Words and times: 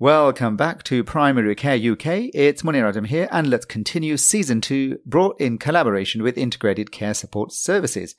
Welcome 0.00 0.56
back 0.56 0.84
to 0.84 1.02
Primary 1.02 1.56
Care 1.56 1.74
UK. 1.74 2.30
It's 2.32 2.62
Munir 2.62 2.88
Adam 2.88 3.06
here, 3.06 3.26
and 3.32 3.50
let's 3.50 3.66
continue 3.66 4.16
season 4.16 4.60
two, 4.60 5.00
brought 5.04 5.40
in 5.40 5.58
collaboration 5.58 6.22
with 6.22 6.38
Integrated 6.38 6.92
Care 6.92 7.14
Support 7.14 7.50
Services. 7.50 8.14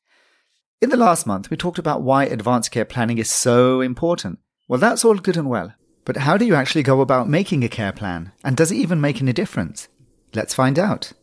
In 0.81 0.89
the 0.89 0.97
last 0.97 1.25
month, 1.25 1.49
we 1.49 1.55
talked 1.55 1.79
about 1.79 2.01
why 2.01 2.25
advanced 2.25 2.71
care 2.71 2.83
planning 2.83 3.17
is 3.17 3.31
so 3.31 3.79
important. 3.79 4.39
Well, 4.67 4.81
that's 4.81 5.05
all 5.05 5.15
good 5.15 5.37
and 5.37 5.49
well. 5.49 5.73
But 6.03 6.17
how 6.17 6.35
do 6.35 6.43
you 6.43 6.53
actually 6.53 6.83
go 6.83 6.99
about 6.99 7.29
making 7.29 7.63
a 7.63 7.69
care 7.69 7.93
plan? 7.93 8.33
And 8.43 8.57
does 8.57 8.73
it 8.73 8.75
even 8.75 8.99
make 8.99 9.21
any 9.21 9.31
difference? 9.31 9.87
Let's 10.33 10.53
find 10.53 10.77
out. 10.77 11.13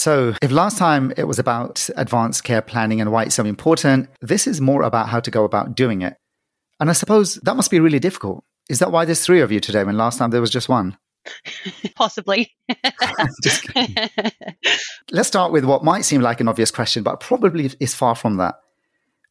So, 0.00 0.32
if 0.40 0.50
last 0.50 0.78
time 0.78 1.12
it 1.18 1.24
was 1.24 1.38
about 1.38 1.90
advanced 1.94 2.42
care 2.42 2.62
planning 2.62 3.02
and 3.02 3.12
why 3.12 3.24
it's 3.24 3.34
so 3.34 3.44
important, 3.44 4.08
this 4.22 4.46
is 4.46 4.58
more 4.58 4.80
about 4.80 5.10
how 5.10 5.20
to 5.20 5.30
go 5.30 5.44
about 5.44 5.74
doing 5.74 6.00
it. 6.00 6.16
And 6.80 6.88
I 6.88 6.94
suppose 6.94 7.34
that 7.42 7.54
must 7.54 7.70
be 7.70 7.80
really 7.80 7.98
difficult. 7.98 8.42
Is 8.70 8.78
that 8.78 8.92
why 8.92 9.04
there's 9.04 9.22
three 9.22 9.42
of 9.42 9.52
you 9.52 9.60
today 9.60 9.84
when 9.84 9.98
last 9.98 10.16
time 10.16 10.30
there 10.30 10.40
was 10.40 10.48
just 10.48 10.70
one? 10.70 10.96
Possibly. 11.96 12.50
Let's 15.12 15.28
start 15.28 15.52
with 15.52 15.66
what 15.66 15.84
might 15.84 16.06
seem 16.06 16.22
like 16.22 16.40
an 16.40 16.48
obvious 16.48 16.70
question, 16.70 17.02
but 17.02 17.20
probably 17.20 17.70
is 17.78 17.94
far 17.94 18.14
from 18.14 18.38
that. 18.38 18.54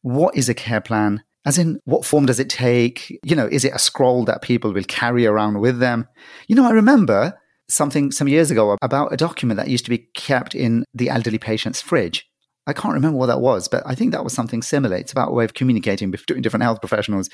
What 0.02 0.36
is 0.36 0.48
a 0.48 0.54
care 0.54 0.80
plan? 0.80 1.24
As 1.44 1.58
in, 1.58 1.80
what 1.84 2.04
form 2.04 2.26
does 2.26 2.38
it 2.38 2.48
take? 2.48 3.18
You 3.24 3.34
know, 3.34 3.48
is 3.50 3.64
it 3.64 3.74
a 3.74 3.80
scroll 3.80 4.24
that 4.26 4.40
people 4.40 4.72
will 4.72 4.84
carry 4.84 5.26
around 5.26 5.58
with 5.58 5.80
them? 5.80 6.06
You 6.46 6.54
know, 6.54 6.64
I 6.64 6.70
remember 6.70 7.39
something 7.70 8.10
some 8.10 8.28
years 8.28 8.50
ago 8.50 8.76
about 8.82 9.12
a 9.12 9.16
document 9.16 9.58
that 9.58 9.68
used 9.68 9.84
to 9.84 9.90
be 9.90 9.98
kept 10.14 10.54
in 10.54 10.84
the 10.94 11.08
elderly 11.08 11.38
patient's 11.38 11.80
fridge. 11.80 12.26
I 12.66 12.72
can't 12.72 12.94
remember 12.94 13.18
what 13.18 13.26
that 13.26 13.40
was, 13.40 13.68
but 13.68 13.82
I 13.86 13.94
think 13.94 14.12
that 14.12 14.24
was 14.24 14.32
something 14.32 14.62
similar. 14.62 14.96
It's 14.96 15.12
about 15.12 15.30
a 15.30 15.32
way 15.32 15.44
of 15.44 15.54
communicating 15.54 16.10
between 16.10 16.42
different 16.42 16.62
health 16.62 16.80
professionals. 16.80 17.30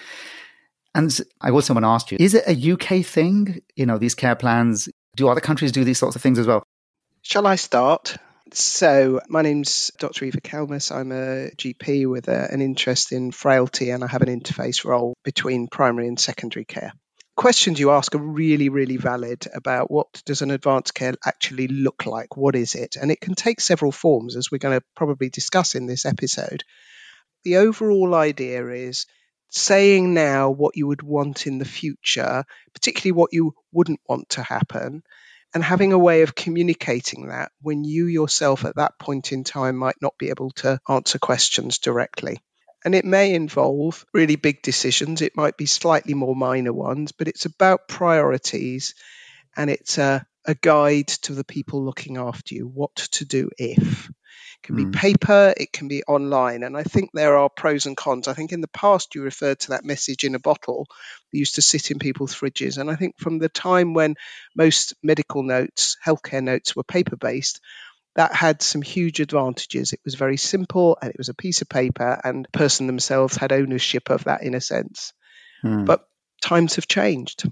And 0.95 1.15
I 1.41 1.51
also 1.51 1.75
want 1.75 1.85
to 1.85 1.89
ask 1.89 2.11
you, 2.11 2.17
is 2.21 2.35
it 2.35 2.45
a 2.47 2.73
UK 2.73 3.05
thing? 3.05 3.61
You 3.75 3.87
know, 3.87 3.99
these 3.99 4.15
care 4.15 4.37
plans, 4.37 4.89
do 5.15 5.29
other 5.29 5.41
countries 5.41 5.73
do 5.73 5.85
these 5.85 5.99
sorts 5.99 6.17
of 6.17 6.23
things 6.23 6.39
as 6.39 6.47
well? 6.47 6.63
Shall 7.23 7.47
I 7.47 7.57
start? 7.57 8.17
So, 8.53 9.21
my 9.29 9.43
name's 9.43 9.91
Dr. 9.99 10.25
Eva 10.25 10.41
Kalmus. 10.41 10.95
I'm 10.95 11.11
a 11.11 11.51
GP 11.57 12.09
with 12.09 12.29
a, 12.29 12.49
an 12.53 12.63
interest 12.63 13.11
in 13.11 13.33
frailty, 13.33 13.91
and 13.91 14.05
I 14.05 14.07
have 14.07 14.23
an 14.23 14.41
interface 14.41 14.85
role 14.85 15.15
between 15.25 15.67
primary 15.67 16.07
and 16.07 16.19
secondary 16.19 16.65
care 16.65 16.93
questions 17.37 17.79
you 17.79 17.91
ask 17.91 18.15
are 18.15 18.19
really, 18.19 18.71
really 18.71 18.97
valid 18.97 19.47
about 19.55 19.91
what 19.91 20.23
does 20.25 20.43
an 20.43 20.51
advanced 20.51 20.95
care 20.95 21.15
actually 21.25 21.69
look 21.69 22.07
like? 22.07 22.37
What 22.37 22.57
is 22.57 22.75
it? 22.75 22.97
And 22.97 23.11
it 23.11 23.21
can 23.21 23.35
take 23.35 23.61
several 23.61 23.93
forms, 23.93 24.37
as 24.37 24.51
we're 24.51 24.59
going 24.59 24.79
to 24.79 24.85
probably 24.97 25.29
discuss 25.29 25.75
in 25.75 25.87
this 25.87 26.07
episode. 26.07 26.65
The 27.45 27.59
overall 27.59 28.15
idea 28.15 28.67
is 28.69 29.07
saying 29.51 30.15
now 30.15 30.51
what 30.51 30.77
you 30.77 30.87
would 30.89 31.03
want 31.03 31.47
in 31.47 31.59
the 31.59 31.65
future, 31.65 32.45
particularly 32.75 33.13
what 33.13 33.33
you 33.33 33.55
wouldn't 33.73 34.01
want 34.09 34.31
to 34.31 34.43
happen, 34.43 35.03
and 35.55 35.63
having 35.63 35.93
a 35.93 35.99
way 35.99 36.23
of 36.23 36.35
communicating 36.35 37.29
that 37.29 37.53
when 37.61 37.85
you 37.85 38.07
yourself 38.07 38.65
at 38.65 38.77
that 38.77 38.99
point 38.99 39.33
in 39.33 39.45
time 39.45 39.77
might 39.77 39.97
not 40.03 40.19
be 40.19 40.31
able 40.31 40.51
to 40.51 40.81
answer 40.89 41.19
questions 41.19 41.79
directly. 41.79 42.41
And 42.85 42.95
it 42.95 43.05
may 43.05 43.35
involve 43.35 44.05
really 44.13 44.37
big 44.37 44.63
decisions. 44.63 45.23
It 45.23 45.37
might 45.37 45.57
be 45.57 45.67
slightly 45.67 46.15
more 46.15 46.37
minor 46.37 46.73
ones, 46.73 47.13
but 47.13 47.29
it's 47.29 47.47
about 47.47 47.89
priorities 47.89 48.95
and 49.57 49.71
it's 49.71 49.99
a, 49.99 50.25
a 50.45 50.55
guide 50.55 51.09
to 51.09 51.33
the 51.33 51.45
people 51.45 51.85
looking 51.85 52.17
after 52.17 52.55
you 52.55 52.67
what 52.67 52.95
to 52.95 53.25
do 53.25 53.51
if. 53.59 54.09
It 54.09 54.63
can 54.63 54.77
mm. 54.77 54.93
be 54.93 54.99
paper, 54.99 55.55
it 55.57 55.73
can 55.73 55.89
be 55.89 56.03
online. 56.05 56.63
And 56.63 56.77
I 56.77 56.83
think 56.83 57.11
there 57.13 57.37
are 57.37 57.49
pros 57.49 57.87
and 57.87 57.97
cons. 57.97 58.29
I 58.29 58.35
think 58.35 58.53
in 58.53 58.61
the 58.61 58.69
past 58.69 59.15
you 59.15 59.23
referred 59.23 59.61
to 59.61 59.71
that 59.71 59.85
message 59.85 60.25
in 60.25 60.35
a 60.35 60.41
bottle 60.41 60.87
that 61.33 61.39
used 61.39 61.57
to 61.57 61.63
sit 61.63 61.91
in 61.91 61.99
people's 61.99 62.35
fridges. 62.35 62.79
And 62.79 62.91
I 62.91 62.97
think 62.97 63.19
from 63.19 63.39
the 63.39 63.49
time 63.49 63.95
when 63.95 64.15
most 64.55 64.95
medical 65.03 65.43
notes, 65.43 65.97
healthcare 66.05 66.43
notes 66.43 66.77
were 66.77 66.85
paper 66.85 67.17
based, 67.17 67.61
that 68.17 68.35
had 68.35 68.63
some 68.63 68.83
huge 68.83 69.21
advantages. 69.21 69.93
It 69.93 70.01
was 70.05 70.15
very 70.15 70.39
simple 70.39 70.99
and 71.01 71.11
it 71.11 71.19
was 71.19 71.29
a 71.29 71.35
piece 71.35 71.63
of 71.63 71.69
paper, 71.69 72.21
and 72.25 72.45
the 72.45 72.59
person 72.59 72.87
themselves 72.87 73.37
had 73.37 73.53
ownership 73.53 74.11
of 74.11 74.25
that 74.25 74.43
in 74.43 74.55
a 74.55 74.61
sense. 74.61 75.13
Hmm. 75.63 75.85
But 75.85 76.09
times 76.43 76.77
have 76.77 76.89
changed. 76.89 77.51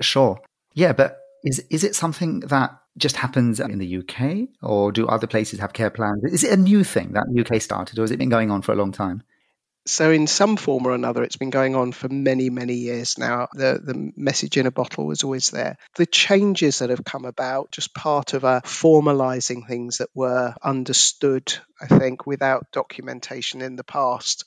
Sure. 0.00 0.40
Yeah, 0.74 0.92
but 0.92 1.18
is 1.44 1.60
is 1.70 1.84
it 1.84 1.94
something 1.94 2.40
that 2.40 2.70
just 2.96 3.16
happens 3.16 3.60
in 3.60 3.78
the 3.78 3.98
UK, 3.98 4.48
or 4.62 4.90
do 4.90 5.06
other 5.06 5.26
places 5.26 5.60
have 5.60 5.72
care 5.72 5.90
plans? 5.90 6.24
Is 6.24 6.42
it 6.42 6.52
a 6.52 6.60
new 6.60 6.82
thing 6.82 7.12
that 7.12 7.26
UK 7.38 7.60
started, 7.60 7.98
or 7.98 8.02
has 8.02 8.10
it 8.10 8.18
been 8.18 8.28
going 8.28 8.50
on 8.50 8.62
for 8.62 8.72
a 8.72 8.76
long 8.76 8.92
time? 8.92 9.22
So, 9.88 10.10
in 10.10 10.26
some 10.26 10.58
form 10.58 10.86
or 10.86 10.92
another, 10.92 11.22
it's 11.22 11.38
been 11.38 11.48
going 11.48 11.74
on 11.74 11.92
for 11.92 12.10
many, 12.10 12.50
many 12.50 12.74
years 12.74 13.16
now. 13.16 13.48
The, 13.54 13.80
the 13.82 14.12
message 14.18 14.58
in 14.58 14.66
a 14.66 14.70
bottle 14.70 15.06
was 15.06 15.24
always 15.24 15.50
there. 15.50 15.78
The 15.96 16.04
changes 16.04 16.80
that 16.80 16.90
have 16.90 17.06
come 17.06 17.24
about, 17.24 17.70
just 17.72 17.94
part 17.94 18.34
of 18.34 18.44
a 18.44 18.60
formalizing 18.66 19.66
things 19.66 19.98
that 19.98 20.10
were 20.14 20.54
understood, 20.62 21.54
I 21.80 21.86
think, 21.86 22.26
without 22.26 22.66
documentation 22.70 23.62
in 23.62 23.76
the 23.76 23.82
past. 23.82 24.44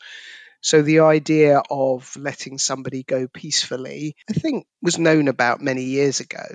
So 0.62 0.84
the 0.84 1.00
idea 1.00 1.64
of 1.72 2.16
letting 2.16 2.60
somebody 2.60 3.02
go 3.02 3.28
peacefully, 3.28 4.16
I 4.30 4.34
think, 4.34 4.68
was 4.84 5.00
known 5.00 5.28
about 5.28 5.60
many 5.60 5.86
years 5.86 6.20
ago. 6.20 6.46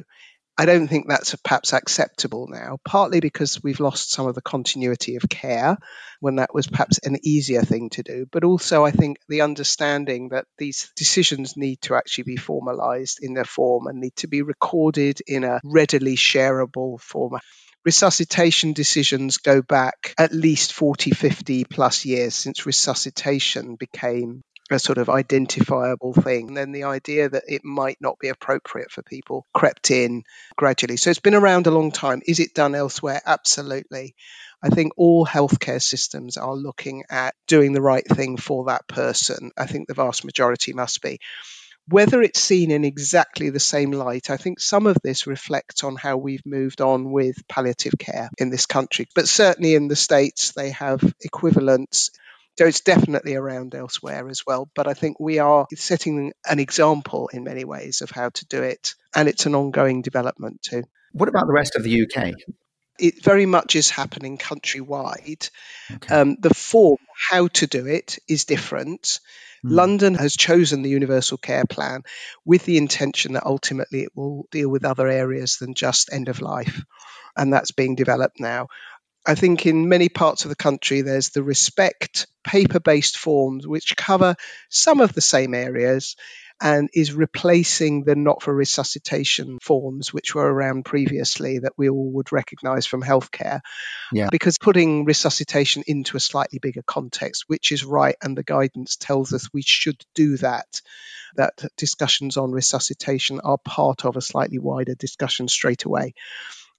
I 0.58 0.64
don't 0.64 0.88
think 0.88 1.06
that's 1.08 1.34
perhaps 1.36 1.72
acceptable 1.72 2.48
now, 2.48 2.78
partly 2.84 3.20
because 3.20 3.62
we've 3.62 3.80
lost 3.80 4.10
some 4.10 4.26
of 4.26 4.34
the 4.34 4.40
continuity 4.40 5.16
of 5.16 5.28
care 5.28 5.76
when 6.20 6.36
that 6.36 6.54
was 6.54 6.66
perhaps 6.66 6.98
an 6.98 7.18
easier 7.22 7.62
thing 7.62 7.90
to 7.90 8.02
do, 8.02 8.26
but 8.32 8.42
also 8.42 8.84
I 8.84 8.90
think 8.90 9.18
the 9.28 9.42
understanding 9.42 10.30
that 10.30 10.46
these 10.56 10.90
decisions 10.96 11.58
need 11.58 11.82
to 11.82 11.94
actually 11.94 12.24
be 12.24 12.36
formalized 12.36 13.18
in 13.20 13.34
their 13.34 13.44
form 13.44 13.86
and 13.86 14.00
need 14.00 14.16
to 14.16 14.28
be 14.28 14.40
recorded 14.40 15.20
in 15.26 15.44
a 15.44 15.60
readily 15.62 16.16
shareable 16.16 17.00
format 17.00 17.42
resuscitation 17.84 18.72
decisions 18.72 19.36
go 19.36 19.62
back 19.62 20.12
at 20.18 20.32
least 20.32 20.72
40, 20.72 21.12
50 21.12 21.64
plus 21.64 22.04
years 22.04 22.34
since 22.34 22.66
resuscitation 22.66 23.76
became 23.76 24.42
a 24.70 24.78
sort 24.78 24.98
of 24.98 25.08
identifiable 25.08 26.12
thing. 26.12 26.48
And 26.48 26.56
then 26.56 26.72
the 26.72 26.84
idea 26.84 27.28
that 27.28 27.44
it 27.46 27.64
might 27.64 27.98
not 28.00 28.18
be 28.18 28.28
appropriate 28.28 28.90
for 28.90 29.02
people 29.02 29.46
crept 29.54 29.90
in 29.90 30.24
gradually. 30.56 30.96
So 30.96 31.10
it's 31.10 31.20
been 31.20 31.34
around 31.34 31.66
a 31.66 31.70
long 31.70 31.92
time. 31.92 32.22
Is 32.26 32.40
it 32.40 32.54
done 32.54 32.74
elsewhere? 32.74 33.20
Absolutely. 33.24 34.14
I 34.62 34.70
think 34.70 34.92
all 34.96 35.26
healthcare 35.26 35.82
systems 35.82 36.36
are 36.36 36.54
looking 36.54 37.04
at 37.10 37.34
doing 37.46 37.72
the 37.72 37.82
right 37.82 38.06
thing 38.06 38.36
for 38.36 38.66
that 38.66 38.88
person. 38.88 39.52
I 39.56 39.66
think 39.66 39.86
the 39.86 39.94
vast 39.94 40.24
majority 40.24 40.72
must 40.72 41.02
be. 41.02 41.20
Whether 41.88 42.20
it's 42.20 42.40
seen 42.40 42.72
in 42.72 42.84
exactly 42.84 43.50
the 43.50 43.60
same 43.60 43.92
light, 43.92 44.28
I 44.28 44.38
think 44.38 44.58
some 44.58 44.88
of 44.88 44.96
this 45.04 45.28
reflects 45.28 45.84
on 45.84 45.94
how 45.94 46.16
we've 46.16 46.44
moved 46.44 46.80
on 46.80 47.12
with 47.12 47.46
palliative 47.46 47.94
care 47.96 48.28
in 48.38 48.50
this 48.50 48.66
country. 48.66 49.06
But 49.14 49.28
certainly 49.28 49.76
in 49.76 49.86
the 49.86 49.94
States, 49.94 50.50
they 50.50 50.70
have 50.70 51.00
equivalents 51.20 52.10
so 52.58 52.64
it's 52.64 52.80
definitely 52.80 53.34
around 53.34 53.74
elsewhere 53.74 54.28
as 54.28 54.42
well. 54.46 54.68
But 54.74 54.86
I 54.86 54.94
think 54.94 55.20
we 55.20 55.38
are 55.38 55.66
setting 55.74 56.32
an 56.44 56.58
example 56.58 57.28
in 57.32 57.44
many 57.44 57.64
ways 57.64 58.00
of 58.00 58.10
how 58.10 58.30
to 58.30 58.46
do 58.46 58.62
it. 58.62 58.94
And 59.14 59.28
it's 59.28 59.46
an 59.46 59.54
ongoing 59.54 60.02
development 60.02 60.62
too. 60.62 60.84
What 61.12 61.28
about 61.28 61.46
the 61.46 61.52
rest 61.52 61.76
of 61.76 61.82
the 61.82 62.02
UK? 62.02 62.34
It 62.98 63.22
very 63.22 63.44
much 63.44 63.76
is 63.76 63.90
happening 63.90 64.38
countrywide. 64.38 65.50
Okay. 65.92 66.14
Um, 66.14 66.36
the 66.40 66.54
form, 66.54 66.98
how 67.30 67.48
to 67.48 67.66
do 67.66 67.86
it, 67.86 68.18
is 68.26 68.46
different. 68.46 69.20
Hmm. 69.62 69.74
London 69.74 70.14
has 70.14 70.34
chosen 70.34 70.80
the 70.80 70.90
Universal 70.90 71.38
Care 71.38 71.64
Plan 71.68 72.02
with 72.46 72.64
the 72.64 72.78
intention 72.78 73.34
that 73.34 73.44
ultimately 73.44 74.02
it 74.02 74.12
will 74.14 74.46
deal 74.50 74.70
with 74.70 74.86
other 74.86 75.08
areas 75.08 75.58
than 75.58 75.74
just 75.74 76.10
end 76.10 76.28
of 76.28 76.40
life. 76.40 76.82
And 77.36 77.52
that's 77.52 77.72
being 77.72 77.96
developed 77.96 78.40
now. 78.40 78.68
I 79.26 79.34
think 79.34 79.66
in 79.66 79.88
many 79.88 80.08
parts 80.08 80.44
of 80.44 80.50
the 80.50 80.56
country, 80.56 81.00
there's 81.00 81.30
the 81.30 81.42
Respect 81.42 82.26
paper 82.44 82.78
based 82.78 83.16
forms, 83.16 83.66
which 83.66 83.96
cover 83.96 84.36
some 84.70 85.00
of 85.00 85.12
the 85.12 85.20
same 85.20 85.52
areas 85.52 86.16
and 86.60 86.88
is 86.94 87.12
replacing 87.12 88.04
the 88.04 88.14
not 88.14 88.42
for 88.42 88.54
resuscitation 88.54 89.58
forms, 89.60 90.12
which 90.14 90.34
were 90.34 90.50
around 90.50 90.84
previously 90.84 91.58
that 91.58 91.74
we 91.76 91.90
all 91.90 92.12
would 92.12 92.32
recognize 92.32 92.86
from 92.86 93.02
healthcare. 93.02 93.60
Yeah. 94.10 94.28
Because 94.30 94.56
putting 94.56 95.04
resuscitation 95.04 95.82
into 95.86 96.16
a 96.16 96.20
slightly 96.20 96.58
bigger 96.58 96.82
context, 96.86 97.44
which 97.46 97.72
is 97.72 97.84
right, 97.84 98.16
and 98.22 98.38
the 98.38 98.42
guidance 98.42 98.96
tells 98.96 99.32
us 99.32 99.52
we 99.52 99.62
should 99.62 100.00
do 100.14 100.38
that 100.38 100.80
that 101.36 101.52
discussions 101.76 102.38
on 102.38 102.50
resuscitation 102.50 103.40
are 103.40 103.58
part 103.58 104.06
of 104.06 104.16
a 104.16 104.22
slightly 104.22 104.58
wider 104.58 104.94
discussion 104.94 105.48
straight 105.48 105.84
away. 105.84 106.14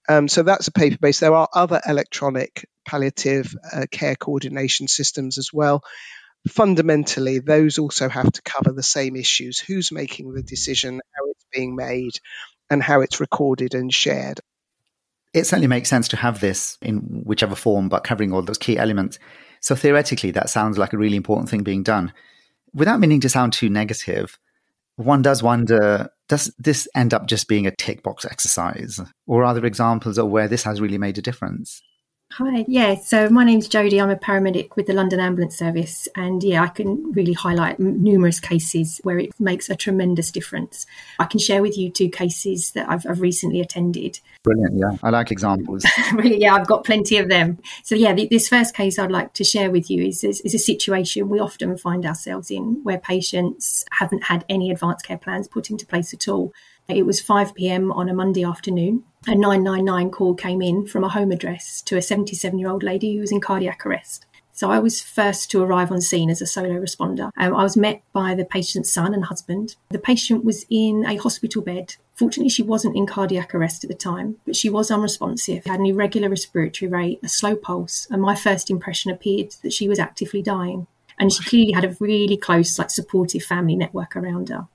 Um, 0.07 0.27
so 0.27 0.44
that's 0.44 0.68
a 0.68 0.71
paper 0.71 0.98
based. 1.00 1.19
There 1.19 1.36
are 1.36 1.50
other 1.54 1.81
electronic 1.86 2.68
palliative 2.88 3.56
uh, 3.71 3.86
care 3.92 4.15
coordination 4.15 4.88
systems 4.88 5.38
as 5.38 5.51
well. 5.51 5.83
Fundamentally, 6.48 7.39
those 7.39 7.77
also 7.77 8.07
have 8.07 8.31
to 8.31 8.42
cover 8.42 8.71
the 8.71 8.83
same 8.83 9.15
issues 9.15 9.59
who's 9.59 9.92
making 9.92 10.33
the 10.33 10.42
decision, 10.42 11.01
how 11.13 11.30
it's 11.31 11.45
being 11.54 11.75
made, 11.75 12.13
and 12.69 12.81
how 12.81 13.01
it's 13.01 13.19
recorded 13.19 13.74
and 13.74 13.94
shared. 13.94 14.39
It 15.33 15.45
certainly 15.45 15.68
makes 15.68 15.89
sense 15.89 16.07
to 16.09 16.18
have 16.18 16.39
this 16.39 16.77
in 16.81 17.24
whichever 17.25 17.56
form, 17.56 17.89
but 17.89 18.06
covering 18.06 18.31
all 18.31 18.42
those 18.42 18.57
key 18.57 18.77
elements. 18.77 19.19
So 19.59 19.75
theoretically, 19.75 20.31
that 20.31 20.50
sounds 20.50 20.77
like 20.77 20.94
a 20.94 20.98
really 20.98 21.18
important 21.18 21.50
thing 21.50 21.63
being 21.63 21.83
done. 21.83 22.13
Without 22.74 23.00
meaning 23.00 23.19
to 23.21 23.30
sound 23.30 23.54
too 23.54 23.69
negative, 23.69 24.39
one 24.95 25.21
does 25.21 25.44
wonder 25.44 26.09
does 26.28 26.54
this 26.58 26.88
end 26.96 27.14
up 27.14 27.28
just 27.28 27.48
being 27.48 27.68
a 27.68 27.76
tick 27.76 28.04
box 28.04 28.26
exercise? 28.26 29.00
Or 29.26 29.44
are 29.44 29.54
there 29.54 29.66
examples 29.66 30.18
of 30.18 30.30
where 30.30 30.48
this 30.48 30.64
has 30.64 30.82
really 30.82 30.98
made 30.98 31.18
a 31.18 31.22
difference? 31.22 31.82
Hi, 32.34 32.66
yeah. 32.68 32.96
So 32.96 33.30
my 33.30 33.46
name's 33.46 33.70
Jodie. 33.70 34.04
I'm 34.04 34.10
a 34.10 34.16
paramedic 34.18 34.76
with 34.76 34.86
the 34.86 34.94
London 34.94 35.20
Ambulance 35.20 35.58
Service, 35.58 36.10
and 36.14 36.44
yeah, 36.44 36.62
I 36.62 36.68
can 36.68 37.12
really 37.14 37.34
highlight 37.34 37.80
numerous 37.80 38.40
cases 38.40 39.00
where 39.04 39.18
it 39.18 39.32
makes 39.40 39.70
a 39.70 39.76
tremendous 39.76 40.30
difference. 40.30 40.86
I 41.20 41.26
can 41.26 41.40
share 41.40 41.62
with 41.62 41.78
you 41.78 41.90
two 41.90 42.10
cases 42.10 42.74
that 42.74 42.90
I've, 42.90 43.08
I've 43.08 43.22
recently 43.22 43.62
attended. 43.62 44.20
Brilliant, 44.44 44.76
yeah. 44.76 44.98
I 45.02 45.10
like 45.10 45.32
examples. 45.32 45.86
yeah, 46.24 46.54
I've 46.54 46.68
got 46.68 46.84
plenty 46.84 47.18
of 47.18 47.30
them. 47.30 47.60
So 47.84 47.96
yeah, 47.96 48.14
the, 48.14 48.28
this 48.28 48.50
first 48.50 48.76
case 48.76 49.00
I'd 49.00 49.10
like 49.10 49.34
to 49.34 49.46
share 49.46 49.72
with 49.72 49.90
you 49.90 50.04
is, 50.04 50.24
is 50.24 50.42
is 50.42 50.54
a 50.54 50.60
situation 50.60 51.30
we 51.30 51.40
often 51.40 51.78
find 51.78 52.06
ourselves 52.06 52.52
in 52.52 52.82
where 52.84 53.00
patients 53.00 53.86
haven't 53.94 54.26
had 54.26 54.44
any 54.50 54.70
advanced 54.70 55.06
care 55.06 55.18
plans 55.18 55.48
put 55.48 55.70
into 55.70 55.86
place 55.86 56.14
at 56.14 56.28
all. 56.28 56.54
It 56.89 57.06
was 57.06 57.22
5 57.22 57.54
pm 57.54 57.92
on 57.92 58.10
a 58.10 58.13
Monday 58.13 58.44
afternoon 58.44 59.04
a 59.28 59.36
999 59.36 60.10
call 60.12 60.36
came 60.36 60.62
in 60.62 60.88
from 60.88 61.04
a 61.04 61.10
home 61.10 61.31
address 61.31 61.81
to 61.81 61.98
a 61.98 62.01
77 62.01 62.57
year 62.57 62.69
old 62.69 62.81
lady 62.81 63.16
who 63.16 63.19
was 63.19 63.31
in 63.31 63.42
cardiac 63.42 63.86
arrest. 63.86 64.25
So 64.54 64.72
I 64.72 64.80
was 64.80 65.01
first 65.01 65.51
to 65.51 65.62
arrive 65.62 65.92
on 65.92 66.00
scene 66.00 66.30
as 66.30 66.42
a 66.42 66.48
solo 66.48 66.80
responder. 66.80 67.30
Um, 67.38 67.54
I 67.54 67.62
was 67.62 67.75
met 67.75 68.01
by 68.13 68.34
the 68.34 68.45
patient's 68.45 68.92
son 68.92 69.13
and 69.13 69.25
husband. 69.25 69.75
The 69.89 70.00
patient 70.00 70.45
was 70.45 70.66
in 70.69 71.06
a 71.06 71.18
hospital 71.18 71.62
bed. 71.62 71.98
Fortunately, 72.16 72.50
she 72.50 72.63
wasn't 72.63 72.95
in 72.95 73.06
cardiac 73.06 73.54
arrest 73.54 73.83
at 73.83 73.90
the 73.90 73.95
time, 73.95 74.38
but 74.45 74.56
she 74.56 74.69
was 74.69 74.90
unresponsive, 74.90 75.66
had 75.66 75.80
an 75.80 75.86
irregular 75.86 76.30
respiratory 76.30 76.90
rate, 76.90 77.19
a 77.22 77.28
slow 77.28 77.56
pulse, 77.56 78.07
and 78.10 78.22
my 78.22 78.33
first 78.33 78.72
impression 78.72 79.12
appeared 79.12 79.51
that 79.62 79.74
she 79.74 79.90
was 79.90 80.00
actively 80.00 80.42
dying. 80.42 80.88
And 81.19 81.33
she 81.33 81.44
clearly 81.44 81.74
had 81.74 81.86
a 81.86 81.95
really 82.00 82.38
close, 82.38 82.80
like 82.80 82.92
supportive 82.92 83.44
family 83.44 83.75
network 83.75 84.16
around 84.16 84.50
her. 84.50 84.68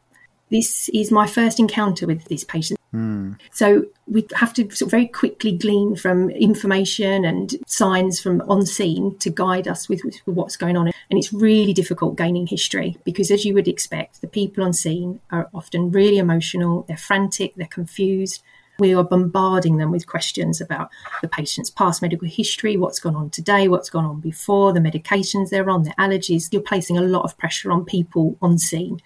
This 0.52 0.90
is 0.90 1.10
my 1.10 1.26
first 1.26 1.58
encounter 1.58 2.06
with 2.06 2.26
this 2.26 2.44
patient. 2.44 2.78
Mm. 2.92 3.38
So 3.52 3.86
we 4.06 4.26
have 4.34 4.52
to 4.52 4.64
sort 4.70 4.82
of 4.82 4.90
very 4.90 5.06
quickly 5.06 5.50
glean 5.56 5.96
from 5.96 6.28
information 6.28 7.24
and 7.24 7.54
signs 7.66 8.20
from 8.20 8.42
on 8.42 8.66
scene 8.66 9.16
to 9.20 9.30
guide 9.30 9.66
us 9.66 9.88
with, 9.88 10.04
with, 10.04 10.20
what's 10.26 10.58
going 10.58 10.76
on. 10.76 10.88
And 10.88 11.18
it's 11.18 11.32
really 11.32 11.72
difficult 11.72 12.18
gaining 12.18 12.46
history 12.46 12.98
because, 13.04 13.30
as 13.30 13.46
you 13.46 13.54
would 13.54 13.66
expect, 13.66 14.20
the 14.20 14.26
people 14.26 14.62
on 14.62 14.74
scene 14.74 15.20
are 15.30 15.48
often 15.54 15.90
really 15.90 16.18
emotional, 16.18 16.84
they're 16.86 16.98
frantic, 16.98 17.54
they're 17.54 17.66
confused. 17.66 18.42
We 18.78 18.94
are 18.94 19.04
bombarding 19.04 19.78
them 19.78 19.90
with 19.90 20.06
questions 20.06 20.60
about 20.60 20.90
the 21.22 21.28
patient's 21.28 21.70
past 21.70 22.02
medical 22.02 22.28
history, 22.28 22.76
what's 22.76 23.00
gone 23.00 23.16
on 23.16 23.30
today, 23.30 23.68
what's 23.68 23.88
gone 23.88 24.04
on 24.04 24.20
before, 24.20 24.74
the 24.74 24.80
medications 24.80 25.48
they're 25.48 25.70
on, 25.70 25.84
their 25.84 25.94
allergies. 25.98 26.52
You're 26.52 26.60
placing 26.60 26.98
a 26.98 27.02
lot 27.02 27.24
of 27.24 27.38
pressure 27.38 27.72
on 27.72 27.86
people 27.86 28.36
on 28.42 28.58
scene. 28.58 29.00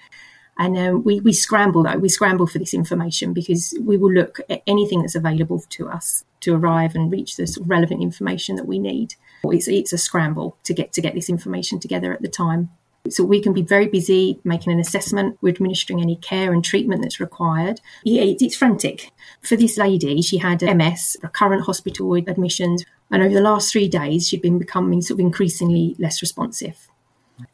And 0.59 0.77
um, 0.79 1.05
we, 1.05 1.21
we 1.21 1.33
scramble 1.33 1.83
though, 1.83 1.99
we 1.99 2.09
scramble 2.09 2.47
for 2.47 2.59
this 2.59 2.73
information 2.73 3.33
because 3.33 3.75
we 3.81 3.97
will 3.97 4.13
look 4.13 4.41
at 4.49 4.63
anything 4.67 5.03
that's 5.03 5.15
available 5.15 5.61
to 5.71 5.89
us 5.89 6.25
to 6.41 6.55
arrive 6.55 6.95
and 6.95 7.11
reach 7.11 7.39
of 7.39 7.49
relevant 7.61 8.03
information 8.03 8.57
that 8.57 8.67
we 8.67 8.79
need. 8.79 9.15
It's, 9.45 9.69
it's 9.69 9.93
a 9.93 9.99
scramble 9.99 10.57
to 10.65 10.73
get 10.73 10.93
to 10.95 11.01
get 11.01 11.15
this 11.15 11.29
information 11.29 11.79
together 11.79 12.13
at 12.13 12.23
the 12.23 12.29
time. 12.29 12.71
So 13.09 13.23
we 13.23 13.41
can 13.41 13.53
be 13.53 13.63
very 13.63 13.87
busy 13.87 14.41
making 14.45 14.73
an 14.73 14.81
assessment. 14.81 15.39
We're 15.41 15.53
administering 15.53 16.01
any 16.01 16.17
care 16.17 16.53
and 16.53 16.65
treatment 16.65 17.03
that's 17.03 17.21
required. 17.21 17.81
Yeah, 18.05 18.23
it's 18.25 18.57
frantic. 18.57 19.13
For 19.43 19.57
this 19.57 19.77
lady, 19.77 20.23
she 20.23 20.39
had 20.39 20.63
MS, 20.63 21.17
recurrent 21.23 21.65
hospital 21.65 22.15
admissions, 22.15 22.85
and 23.11 23.23
over 23.23 23.35
the 23.35 23.41
last 23.41 23.71
three 23.71 23.89
days, 23.89 24.27
she'd 24.27 24.43
been 24.43 24.59
becoming 24.59 25.03
sort 25.03 25.21
of 25.21 25.27
increasingly 25.27 25.95
less 25.99 26.21
responsive. 26.21 26.89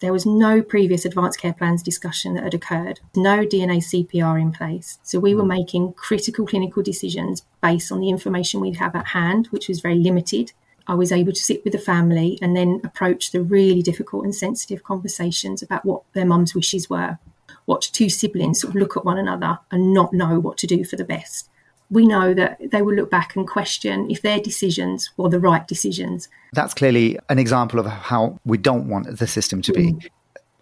There 0.01 0.13
was 0.13 0.27
no 0.27 0.63
previous 0.63 1.05
advanced 1.05 1.41
care 1.41 1.53
plans 1.53 1.83
discussion 1.83 2.35
that 2.35 2.45
had 2.45 2.55
occurred, 2.55 3.01
no 3.17 3.39
DNA 3.39 3.79
CPR 3.79 4.41
in 4.41 4.53
place. 4.53 4.99
So 5.03 5.19
we 5.19 5.35
were 5.35 5.43
hmm. 5.43 5.49
making 5.49 5.93
critical 5.95 6.47
clinical 6.47 6.83
decisions 6.83 7.45
based 7.63 7.91
on 7.91 8.01
the 8.01 8.09
information 8.09 8.61
we'd 8.61 8.77
have 8.77 8.95
at 8.95 9.09
hand, 9.09 9.49
which 9.49 9.69
was 9.69 9.81
very 9.81 9.99
limited. 9.99 10.53
I 10.87 10.95
was 10.95 11.13
able 11.13 11.33
to 11.33 11.45
sit 11.45 11.63
with 11.65 11.73
the 11.73 11.79
family 11.79 12.39
and 12.43 12.57
then 12.57 12.81
approach 12.85 13.31
the 13.31 13.43
really 13.43 13.83
difficult 13.83 14.25
and 14.25 14.35
sensitive 14.35 14.83
conversations 14.83 15.63
about 15.63 15.85
what 15.85 16.03
their 16.13 16.27
mum's 16.27 16.55
wishes 16.55 16.91
were. 16.91 17.19
Watch 17.67 17.93
two 17.93 18.09
siblings 18.09 18.61
sort 18.61 18.75
of 18.75 18.81
look 18.81 18.97
at 18.97 19.05
one 19.05 19.19
another 19.19 19.61
and 19.71 19.95
not 19.95 20.13
know 20.13 20.41
what 20.41 20.59
to 20.59 20.67
do 20.67 20.85
for 20.85 20.97
the 20.97 21.05
best 21.05 21.49
we 21.93 22.07
know 22.07 22.33
that 22.33 22.59
they 22.71 22.81
will 22.81 22.95
look 22.95 23.11
back 23.11 23.37
and 23.37 23.47
question 23.47 24.11
if 24.11 24.23
their 24.23 24.41
decisions 24.41 25.11
were 25.19 25.29
the 25.29 25.39
right 25.39 25.69
decisions. 25.69 26.29
That's 26.55 26.73
clearly 26.73 27.19
an 27.29 27.39
example 27.39 27.79
of 27.79 27.87
how 27.87 28.41
we 28.47 28.57
don't 28.57 28.89
want 28.89 29.19
the 29.19 29.27
system 29.27 29.61
to 29.63 29.73
be. 29.73 29.93
Mm. 29.93 30.09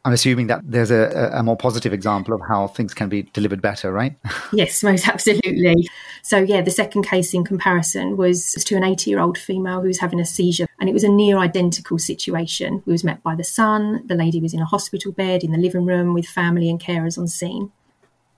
I'm 0.05 0.13
assuming 0.13 0.47
that 0.47 0.63
there's 0.65 0.91
a, 0.91 1.31
a, 1.35 1.43
more 1.43 1.59
positive 1.59 1.93
example 1.93 2.33
of 2.33 2.41
how 2.49 2.69
things 2.69 2.95
can 2.95 3.11
be 3.11 3.25
delivered 3.35 3.61
better, 3.61 3.93
right? 3.93 4.17
yes, 4.53 4.83
most 4.83 5.07
absolutely. 5.07 5.89
So, 6.23 6.39
yeah, 6.39 6.63
the 6.63 6.71
second 6.71 7.03
case 7.03 7.35
in 7.35 7.45
comparison 7.45 8.17
was 8.17 8.55
to 8.55 8.77
an 8.77 8.83
80 8.83 9.11
year 9.11 9.21
old 9.21 9.37
female 9.37 9.83
who 9.83 9.89
was 9.89 10.01
having 10.01 10.19
a 10.19 10.25
seizure, 10.25 10.67
and 10.81 10.89
it 10.89 10.95
was 10.95 11.05
a 11.05 11.09
near 11.09 11.37
identical 11.37 11.99
situation. 11.99 12.83
We 12.87 12.93
was 12.93 13.05
met 13.05 13.23
by 13.23 13.35
the 13.35 13.45
son, 13.45 14.03
the 14.07 14.15
lady 14.15 14.41
was 14.41 14.55
in 14.55 14.61
a 14.61 14.65
hospital 14.65 15.13
bed 15.13 15.45
in 15.45 15.53
the 15.53 15.59
living 15.59 15.85
room 15.85 16.15
with 16.15 16.27
family 16.27 16.71
and 16.71 16.81
carers 16.81 17.19
on 17.19 17.29
scene. 17.29 17.71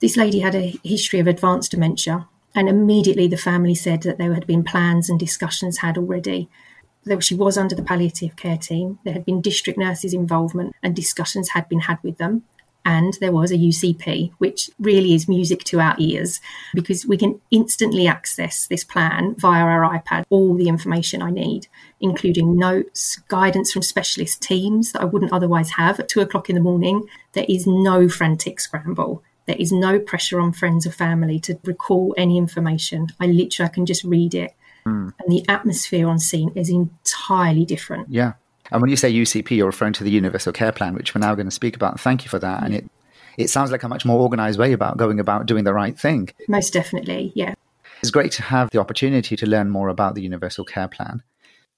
This 0.00 0.16
lady 0.16 0.40
had 0.40 0.56
a 0.56 0.76
history 0.82 1.20
of 1.20 1.28
advanced 1.28 1.70
dementia, 1.70 2.28
and 2.54 2.68
immediately 2.68 3.28
the 3.28 3.36
family 3.36 3.74
said 3.74 4.02
that 4.02 4.18
there 4.18 4.34
had 4.34 4.46
been 4.46 4.64
plans 4.64 5.08
and 5.08 5.18
discussions 5.18 5.78
had 5.78 5.96
already. 5.96 6.48
She 7.20 7.34
was 7.34 7.58
under 7.58 7.74
the 7.74 7.82
palliative 7.82 8.36
care 8.36 8.58
team. 8.58 8.98
There 9.04 9.14
had 9.14 9.24
been 9.24 9.40
district 9.40 9.78
nurses' 9.78 10.14
involvement 10.14 10.76
and 10.82 10.94
discussions 10.94 11.50
had 11.50 11.68
been 11.68 11.80
had 11.80 11.98
with 12.02 12.18
them. 12.18 12.44
And 12.84 13.16
there 13.20 13.32
was 13.32 13.52
a 13.52 13.56
UCP, 13.56 14.32
which 14.38 14.68
really 14.80 15.14
is 15.14 15.28
music 15.28 15.62
to 15.64 15.78
our 15.78 15.94
ears 15.98 16.40
because 16.74 17.06
we 17.06 17.16
can 17.16 17.40
instantly 17.52 18.08
access 18.08 18.66
this 18.66 18.82
plan 18.82 19.36
via 19.38 19.62
our 19.62 19.88
iPad, 19.96 20.24
all 20.30 20.56
the 20.56 20.66
information 20.66 21.22
I 21.22 21.30
need, 21.30 21.68
including 22.00 22.56
notes, 22.56 23.16
guidance 23.28 23.72
from 23.72 23.82
specialist 23.82 24.42
teams 24.42 24.92
that 24.92 25.02
I 25.02 25.04
wouldn't 25.04 25.32
otherwise 25.32 25.70
have 25.70 26.00
at 26.00 26.08
two 26.08 26.20
o'clock 26.20 26.50
in 26.50 26.56
the 26.56 26.60
morning. 26.60 27.04
There 27.34 27.46
is 27.48 27.68
no 27.68 28.08
frantic 28.08 28.58
scramble. 28.58 29.22
There 29.46 29.56
is 29.58 29.72
no 29.72 29.98
pressure 29.98 30.40
on 30.40 30.52
friends 30.52 30.86
or 30.86 30.92
family 30.92 31.40
to 31.40 31.58
recall 31.64 32.14
any 32.16 32.38
information. 32.38 33.08
I 33.20 33.26
literally 33.26 33.68
I 33.68 33.72
can 33.72 33.86
just 33.86 34.04
read 34.04 34.34
it. 34.34 34.54
Mm. 34.86 35.12
And 35.18 35.32
the 35.32 35.44
atmosphere 35.48 36.08
on 36.08 36.18
scene 36.18 36.52
is 36.54 36.70
entirely 36.70 37.64
different. 37.64 38.08
Yeah. 38.10 38.34
And 38.70 38.80
when 38.80 38.90
you 38.90 38.96
say 38.96 39.12
UCP, 39.12 39.50
you're 39.50 39.66
referring 39.66 39.92
to 39.94 40.04
the 40.04 40.10
Universal 40.10 40.52
Care 40.52 40.72
Plan, 40.72 40.94
which 40.94 41.14
we're 41.14 41.20
now 41.20 41.34
going 41.34 41.46
to 41.46 41.52
speak 41.52 41.76
about. 41.76 42.00
Thank 42.00 42.24
you 42.24 42.30
for 42.30 42.38
that. 42.38 42.62
And 42.62 42.74
it 42.74 42.90
it 43.38 43.48
sounds 43.48 43.70
like 43.70 43.82
a 43.82 43.88
much 43.88 44.04
more 44.04 44.20
organized 44.20 44.58
way 44.58 44.72
about 44.72 44.96
going 44.96 45.20
about 45.20 45.46
doing 45.46 45.64
the 45.64 45.72
right 45.72 45.98
thing. 45.98 46.30
Most 46.48 46.72
definitely, 46.72 47.32
yeah. 47.34 47.54
It's 48.00 48.10
great 48.10 48.32
to 48.32 48.42
have 48.42 48.70
the 48.70 48.78
opportunity 48.78 49.36
to 49.36 49.46
learn 49.46 49.70
more 49.70 49.88
about 49.88 50.14
the 50.14 50.22
Universal 50.22 50.64
Care 50.64 50.88
Plan. 50.88 51.22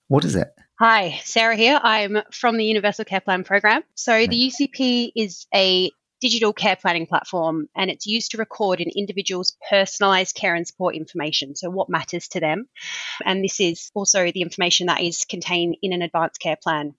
What 0.08 0.24
is 0.24 0.34
it? 0.34 0.48
Hi, 0.78 1.20
Sarah 1.22 1.54
here. 1.54 1.78
I'm 1.82 2.22
from 2.32 2.56
the 2.56 2.64
Universal 2.64 3.04
Care 3.04 3.20
Plan 3.20 3.44
program. 3.44 3.82
So, 3.94 4.26
the 4.26 4.50
UCP 4.50 5.12
is 5.14 5.46
a 5.54 5.90
digital 6.24 6.54
care 6.54 6.74
planning 6.74 7.06
platform 7.06 7.68
and 7.76 7.90
it's 7.90 8.06
used 8.06 8.30
to 8.30 8.38
record 8.38 8.80
an 8.80 8.88
individual's 8.96 9.58
personalized 9.68 10.34
care 10.34 10.54
and 10.54 10.66
support 10.66 10.94
information. 10.94 11.54
So, 11.54 11.68
what 11.68 11.90
matters 11.90 12.28
to 12.28 12.40
them. 12.40 12.66
And 13.26 13.44
this 13.44 13.60
is 13.60 13.90
also 13.94 14.32
the 14.32 14.40
information 14.40 14.86
that 14.86 15.02
is 15.02 15.26
contained 15.26 15.76
in 15.82 15.92
an 15.92 16.00
advanced 16.00 16.40
care 16.40 16.56
plan. 16.56 16.94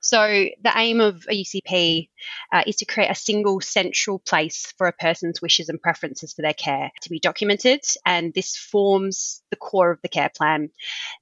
So, 0.00 0.18
the 0.60 0.72
aim 0.74 1.00
of 1.00 1.24
a 1.30 1.44
UCP 1.44 2.08
uh, 2.52 2.64
is 2.66 2.74
to 2.76 2.84
create 2.84 3.12
a 3.12 3.14
single 3.14 3.60
central 3.60 4.18
place 4.18 4.72
for 4.76 4.88
a 4.88 4.92
person's 4.92 5.40
wishes 5.40 5.68
and 5.68 5.80
preferences 5.80 6.32
for 6.32 6.42
their 6.42 6.52
care 6.52 6.90
to 7.02 7.10
be 7.10 7.20
documented, 7.20 7.80
and 8.04 8.34
this 8.34 8.56
forms 8.56 9.40
the 9.50 9.56
core 9.56 9.92
of 9.92 10.02
the 10.02 10.08
care 10.08 10.32
plan. 10.36 10.70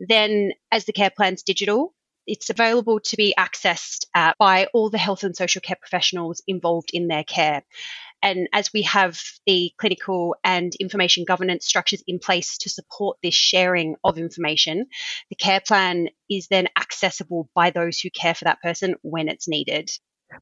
Then, 0.00 0.52
as 0.70 0.86
the 0.86 0.94
care 0.94 1.12
plan's 1.14 1.42
digital, 1.42 1.92
it's 2.26 2.50
available 2.50 3.00
to 3.00 3.16
be 3.16 3.34
accessed 3.38 4.06
uh, 4.14 4.32
by 4.38 4.66
all 4.72 4.90
the 4.90 4.98
health 4.98 5.24
and 5.24 5.36
social 5.36 5.60
care 5.60 5.76
professionals 5.80 6.42
involved 6.46 6.90
in 6.92 7.08
their 7.08 7.24
care. 7.24 7.62
And 8.22 8.48
as 8.52 8.72
we 8.72 8.82
have 8.82 9.20
the 9.46 9.72
clinical 9.78 10.36
and 10.44 10.72
information 10.76 11.24
governance 11.26 11.66
structures 11.66 12.04
in 12.06 12.20
place 12.20 12.56
to 12.58 12.70
support 12.70 13.18
this 13.22 13.34
sharing 13.34 13.96
of 14.04 14.16
information, 14.16 14.86
the 15.28 15.36
care 15.36 15.60
plan 15.60 16.08
is 16.30 16.46
then 16.48 16.68
accessible 16.78 17.48
by 17.54 17.70
those 17.70 17.98
who 17.98 18.10
care 18.10 18.34
for 18.34 18.44
that 18.44 18.62
person 18.62 18.94
when 19.02 19.28
it's 19.28 19.48
needed. 19.48 19.90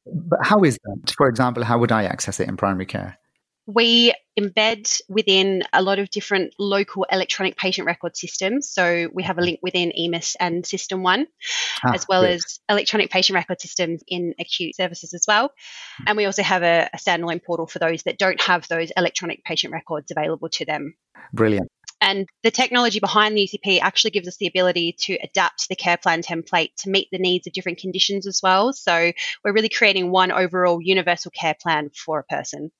But 0.06 0.40
how 0.42 0.62
is 0.62 0.78
that? 0.84 1.14
For 1.16 1.28
example, 1.28 1.64
how 1.64 1.78
would 1.78 1.90
I 1.90 2.04
access 2.04 2.38
it 2.38 2.48
in 2.48 2.56
primary 2.56 2.86
care? 2.86 3.18
We 3.66 4.12
embed 4.38 5.00
within 5.08 5.62
a 5.72 5.82
lot 5.82 5.98
of 5.98 6.10
different 6.10 6.54
local 6.58 7.06
electronic 7.10 7.56
patient 7.56 7.86
record 7.86 8.16
systems. 8.16 8.70
So 8.70 9.08
we 9.12 9.22
have 9.22 9.38
a 9.38 9.42
link 9.42 9.60
within 9.62 9.92
EMIS 9.92 10.36
and 10.40 10.64
SystmOne, 10.64 11.26
ah, 11.84 11.92
as 11.94 12.06
well 12.08 12.24
as 12.24 12.60
electronic 12.68 13.10
patient 13.10 13.34
record 13.34 13.60
systems 13.60 14.02
in 14.08 14.34
acute 14.40 14.76
services 14.76 15.14
as 15.14 15.24
well. 15.28 15.52
And 16.06 16.16
we 16.16 16.24
also 16.24 16.42
have 16.42 16.62
a, 16.62 16.88
a 16.92 16.96
standalone 16.96 17.44
portal 17.44 17.66
for 17.66 17.78
those 17.78 18.02
that 18.04 18.18
don't 18.18 18.40
have 18.40 18.66
those 18.68 18.90
electronic 18.96 19.44
patient 19.44 19.72
records 19.72 20.10
available 20.10 20.48
to 20.50 20.64
them. 20.64 20.94
Brilliant. 21.32 21.68
And 22.00 22.26
the 22.42 22.50
technology 22.50 22.98
behind 22.98 23.36
the 23.36 23.46
UCP 23.46 23.80
actually 23.80 24.12
gives 24.12 24.26
us 24.26 24.38
the 24.38 24.46
ability 24.46 24.96
to 25.00 25.18
adapt 25.22 25.68
the 25.68 25.76
care 25.76 25.98
plan 25.98 26.22
template 26.22 26.74
to 26.78 26.90
meet 26.90 27.08
the 27.12 27.18
needs 27.18 27.46
of 27.46 27.52
different 27.52 27.78
conditions 27.78 28.26
as 28.26 28.40
well. 28.42 28.72
So 28.72 29.12
we're 29.44 29.52
really 29.52 29.68
creating 29.68 30.10
one 30.10 30.32
overall 30.32 30.80
universal 30.80 31.30
care 31.30 31.54
plan 31.60 31.90
for 31.90 32.18
a 32.18 32.24
person. 32.24 32.70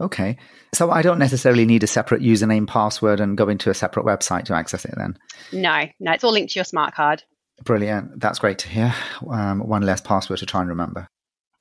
Okay. 0.00 0.36
So 0.74 0.90
I 0.90 1.02
don't 1.02 1.18
necessarily 1.18 1.64
need 1.64 1.82
a 1.82 1.88
separate 1.88 2.22
username, 2.22 2.66
password, 2.66 3.20
and 3.20 3.36
go 3.36 3.48
into 3.48 3.70
a 3.70 3.74
separate 3.74 4.06
website 4.06 4.44
to 4.44 4.54
access 4.54 4.84
it 4.84 4.94
then? 4.96 5.18
No, 5.52 5.86
no, 5.98 6.12
it's 6.12 6.24
all 6.24 6.32
linked 6.32 6.52
to 6.52 6.58
your 6.58 6.64
smart 6.64 6.94
card. 6.94 7.22
Brilliant. 7.64 8.20
That's 8.20 8.38
great 8.38 8.58
to 8.60 8.68
hear. 8.68 8.94
Um, 9.28 9.60
one 9.60 9.82
less 9.82 10.00
password 10.00 10.38
to 10.38 10.46
try 10.46 10.60
and 10.60 10.70
remember. 10.70 11.08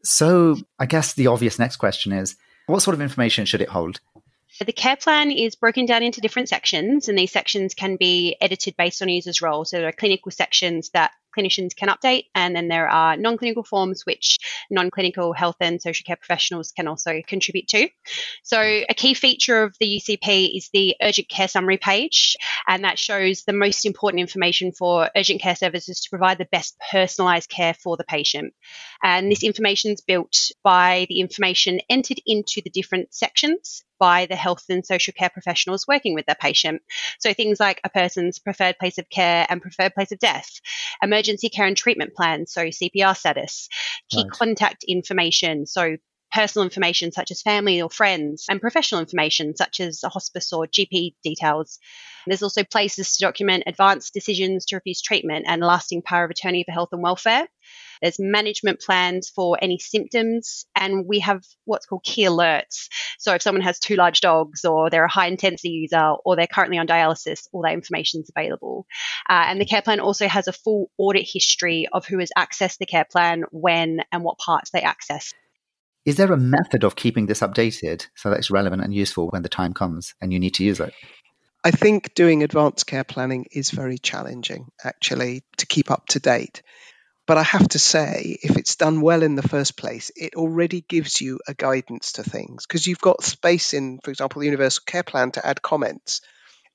So 0.04 0.58
I 0.78 0.86
guess 0.86 1.14
the 1.14 1.28
obvious 1.28 1.58
next 1.58 1.78
question 1.78 2.12
is 2.14 2.36
what 2.68 2.82
sort 2.82 2.94
of 2.94 3.02
information 3.02 3.46
should 3.46 3.62
it 3.62 3.70
hold? 3.70 4.00
The 4.66 4.74
care 4.74 4.96
plan 4.96 5.32
is 5.32 5.56
broken 5.56 5.86
down 5.86 6.04
into 6.04 6.22
different 6.22 6.50
sections, 6.50 7.10
and 7.10 7.18
these 7.18 7.32
sections 7.32 7.74
can 7.74 7.96
be 7.96 8.36
edited 8.42 8.76
based 8.76 9.02
on 9.02 9.10
users' 9.10 9.42
role. 9.42 9.66
So 9.66 9.78
there 9.78 9.88
are 9.88 9.92
clinical 9.92 10.32
sections 10.32 10.90
that 10.90 11.12
clinicians 11.38 11.76
can 11.76 11.90
update. 11.90 12.26
And 12.34 12.56
then 12.56 12.68
there 12.68 12.90
are 12.90 13.18
non 13.18 13.38
clinical 13.38 13.64
forms, 13.64 14.06
which 14.06 14.38
non 14.70 14.90
clinical 14.92 15.34
health 15.34 15.58
and 15.60 15.82
social 15.82 16.04
care 16.06 16.16
professionals 16.16 16.72
can 16.72 16.88
also 16.88 17.22
contribute 17.26 17.68
to. 17.70 17.90
So, 18.44 18.60
a 18.62 18.94
key 18.94 19.14
feature 19.14 19.64
of 19.64 19.76
the 19.80 20.00
UCP 20.00 20.58
is 20.58 20.70
the 20.74 20.96
urgent 21.02 21.30
care 21.30 21.48
summary 21.48 21.78
page, 21.78 22.36
and 22.68 22.84
that 22.84 23.00
shows 23.00 23.44
the 23.44 23.54
most 23.54 23.86
important 23.86 24.22
information 24.22 24.72
for 24.72 25.10
urgent 25.16 25.42
care 25.42 25.56
services 25.56 26.02
to 26.02 26.10
provide 26.10 26.38
the 26.38 26.48
best 26.52 26.76
personalised 26.92 27.50
care 27.50 27.74
for 27.74 27.98
the 27.98 28.04
patient. 28.04 28.54
And 29.04 29.32
this 29.32 29.44
information 29.44 29.92
is 29.92 30.02
built 30.02 30.52
by 30.64 31.06
the 31.10 31.20
information 31.20 31.80
entered 31.90 32.22
into 32.26 32.62
the 32.62 32.70
different 32.70 33.14
sections 33.14 33.84
by 34.00 34.26
the 34.26 34.36
health 34.36 34.66
and 34.70 34.86
social 34.86 35.14
care 35.14 35.30
professionals 35.30 35.88
working 35.88 36.14
with 36.14 36.26
their 36.26 36.36
patient. 36.36 36.82
So 37.20 37.34
things 37.34 37.60
like 37.60 37.82
a 37.84 37.90
person's 37.90 38.40
preferred 38.40 38.78
place 38.80 38.98
of 38.98 39.10
care 39.10 39.46
and 39.50 39.62
preferred 39.62 39.94
place 39.94 40.12
of 40.12 40.20
death, 40.20 40.50
emergency 41.02 41.50
care 41.50 41.66
and 41.66 41.78
treatment 41.78 42.14
plans, 42.16 42.54
so 42.54 42.66
CPR 42.66 43.16
status, 43.16 43.70
key 44.10 44.24
right. 44.24 44.32
contact 44.32 44.84
information, 44.88 45.66
so 45.66 45.98
personal 46.32 46.66
information 46.66 47.12
such 47.12 47.32
as 47.32 47.42
family 47.42 47.82
or 47.82 47.90
friends, 47.90 48.46
and 48.50 48.62
professional 48.62 49.02
information 49.02 49.56
such 49.56 49.80
as 49.80 50.04
a 50.04 50.10
hospice 50.10 50.52
or 50.52 50.68
GP 50.68 51.16
details. 51.24 51.80
There's 52.26 52.44
also 52.44 52.64
places 52.64 53.16
to 53.16 53.26
document 53.26 53.64
advanced 53.66 54.14
decisions 54.14 54.66
to 54.66 54.76
refuse 54.76 55.02
treatment 55.02 55.46
and 55.48 55.62
lasting 55.62 56.02
power 56.02 56.26
of 56.26 56.32
attorney 56.32 56.64
for 56.66 56.74
health 56.74 56.90
and 56.92 57.02
welfare. 57.02 57.48
There's 58.02 58.20
management 58.20 58.80
plans 58.80 59.30
for 59.30 59.58
any 59.62 59.80
symptoms, 59.80 60.66
and 60.76 61.06
we 61.08 61.20
have 61.20 61.44
what's 61.66 61.86
called 61.86 62.04
key 62.04 62.24
alerts. 62.24 62.88
So 63.20 63.34
if 63.34 63.42
someone 63.42 63.64
has 63.64 63.80
two 63.80 63.96
large 63.96 64.22
dogs, 64.22 64.66
or 64.66 64.90
they're 64.90 65.06
a 65.06 65.12
high 65.12 65.28
intensity 65.28 65.70
user, 65.70 66.14
or 66.26 66.36
they're 66.36 66.48
currently 66.48 66.78
on 66.78 66.88
dialysis, 66.88 67.48
all 67.52 67.64
that 67.64 67.74
information 67.74 68.22
is 68.22 68.32
available. 68.36 68.86
Uh, 69.30 69.46
and 69.48 69.60
the 69.60 69.66
care 69.66 69.82
plan 69.82 70.00
also 70.00 70.28
has 70.28 70.48
a 70.48 70.54
full 70.54 70.90
audit 70.98 71.28
history 71.32 71.88
of 71.92 72.06
who 72.06 72.20
has 72.20 72.30
accessed 72.38 72.78
the 72.78 72.86
care 72.86 73.06
plan, 73.10 73.44
when, 73.52 74.00
and 74.12 74.24
what 74.24 74.38
parts 74.38 74.72
they 74.72 74.82
access. 74.82 75.34
Is 76.06 76.16
there 76.16 76.32
a 76.32 76.38
method 76.38 76.86
of 76.86 76.96
keeping 76.96 77.26
this 77.26 77.42
updated 77.42 78.08
so 78.16 78.30
that 78.30 78.38
it's 78.38 78.50
relevant 78.50 78.82
and 78.82 78.94
useful 78.94 79.28
when 79.30 79.42
the 79.42 79.50
time 79.50 79.74
comes 79.74 80.16
and 80.22 80.32
you 80.32 80.40
need 80.40 80.54
to 80.54 80.64
use 80.64 80.80
it? 80.80 80.94
I 81.66 81.72
think 81.72 82.14
doing 82.14 82.44
advanced 82.44 82.88
care 82.88 83.04
planning 83.04 83.48
is 83.52 83.72
very 83.72 83.98
challenging, 83.98 84.68
actually, 84.82 85.44
to 85.58 85.66
keep 85.66 85.92
up 85.92 86.06
to 86.08 86.20
date. 86.20 86.62
But 87.28 87.38
I 87.38 87.44
have 87.44 87.68
to 87.70 87.80
say, 87.80 88.40
if 88.42 88.58
it's 88.58 88.78
done 88.78 89.02
well 89.02 89.22
in 89.22 89.36
the 89.36 89.48
first 89.48 89.76
place, 89.76 90.12
it 90.16 90.36
already 90.36 90.80
gives 90.80 91.20
you 91.20 91.40
a 91.46 91.54
guidance 91.54 92.14
to 92.14 92.24
things 92.24 92.66
because 92.66 92.88
you've 92.88 93.02
got 93.02 93.22
space 93.22 93.74
in, 93.74 94.00
for 94.02 94.12
example, 94.12 94.40
the 94.40 94.48
Universal 94.48 94.84
Care 94.86 95.04
Plan 95.04 95.32
to 95.32 95.46
add 95.46 95.62
comments. 95.62 96.22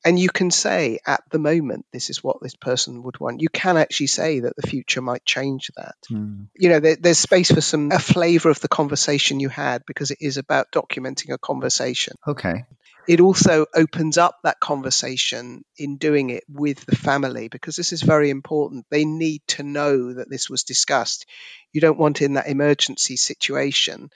And 0.05 0.19
you 0.19 0.29
can 0.29 0.51
say 0.51 0.99
at 1.07 1.23
the 1.31 1.39
moment, 1.39 1.87
this 1.93 2.11
is 2.11 2.23
what 2.23 2.43
this 2.43 2.55
person 2.55 3.03
would 3.05 3.19
want. 3.19 3.41
You 3.41 3.49
can 3.49 3.79
actually 3.79 4.09
say 4.09 4.41
that 4.41 4.57
the 4.57 4.67
future 4.67 5.01
might 5.01 5.25
change 5.25 5.71
that. 5.77 5.95
Mm. 6.11 6.49
You 6.55 6.69
know, 6.69 6.81
there, 6.81 6.97
there's 6.97 7.19
space 7.19 7.51
for 7.51 7.61
some, 7.61 7.91
a 7.91 7.99
flavor 7.99 8.51
of 8.51 8.61
the 8.61 8.69
conversation 8.69 9.41
you 9.41 9.49
had 9.49 9.87
because 9.87 10.11
it 10.11 10.19
is 10.21 10.37
about 10.37 10.73
documenting 10.73 11.33
a 11.33 11.39
conversation. 11.39 12.17
Okay 12.27 12.65
it 13.09 13.21
also 13.21 13.67
opens 13.75 14.19
up 14.19 14.39
that 14.43 14.61
conversation 14.61 15.65
in 15.77 15.97
doing 15.97 16.31
it 16.31 16.45
with 16.49 16.85
the 16.87 16.97
family 16.97 17.49
because 17.49 17.77
this 17.77 17.93
is 17.93 18.03
very 18.03 18.31
important. 18.31 18.87
They 18.91 19.05
need 19.05 19.43
to 19.49 19.63
know 19.63 20.15
that 20.15 20.31
this 20.31 20.49
was 20.49 20.63
discussed. 20.63 21.27
You 21.73 21.81
don't 21.81 21.99
want 21.99 22.23
in 22.23 22.35
that 22.35 22.49
emergency 22.49 23.17
situation 23.17 24.11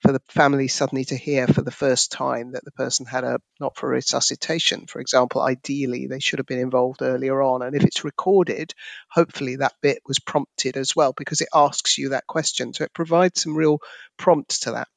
for 0.00 0.12
the 0.12 0.22
family 0.28 0.68
suddenly 0.68 1.04
to 1.06 1.16
hear 1.16 1.48
for 1.48 1.62
the 1.62 1.72
first 1.72 2.12
time 2.12 2.52
that 2.52 2.64
the 2.64 2.70
person 2.70 3.04
had 3.04 3.24
a 3.24 3.40
not 3.58 3.76
for 3.76 3.88
resuscitation, 3.88 4.86
for 4.86 5.00
example. 5.00 5.42
Ideally, 5.42 6.06
they 6.06 6.20
should 6.20 6.38
have 6.38 6.46
been 6.46 6.60
involved 6.60 7.02
earlier 7.02 7.42
on. 7.42 7.62
And 7.62 7.74
if 7.74 7.82
it's 7.82 8.04
recorded, 8.04 8.74
hopefully 9.10 9.56
that 9.56 9.74
bit 9.82 9.98
was 10.06 10.20
prompted 10.20 10.76
as 10.76 10.94
well 10.94 11.12
because 11.16 11.40
it 11.40 11.48
asks 11.52 11.98
you 11.98 12.10
that 12.10 12.28
question. 12.28 12.72
So 12.72 12.84
it 12.84 12.94
provides 12.94 13.42
some 13.42 13.56
real 13.56 13.80
prompts 14.16 14.60
to 14.60 14.72
that. 14.72 14.88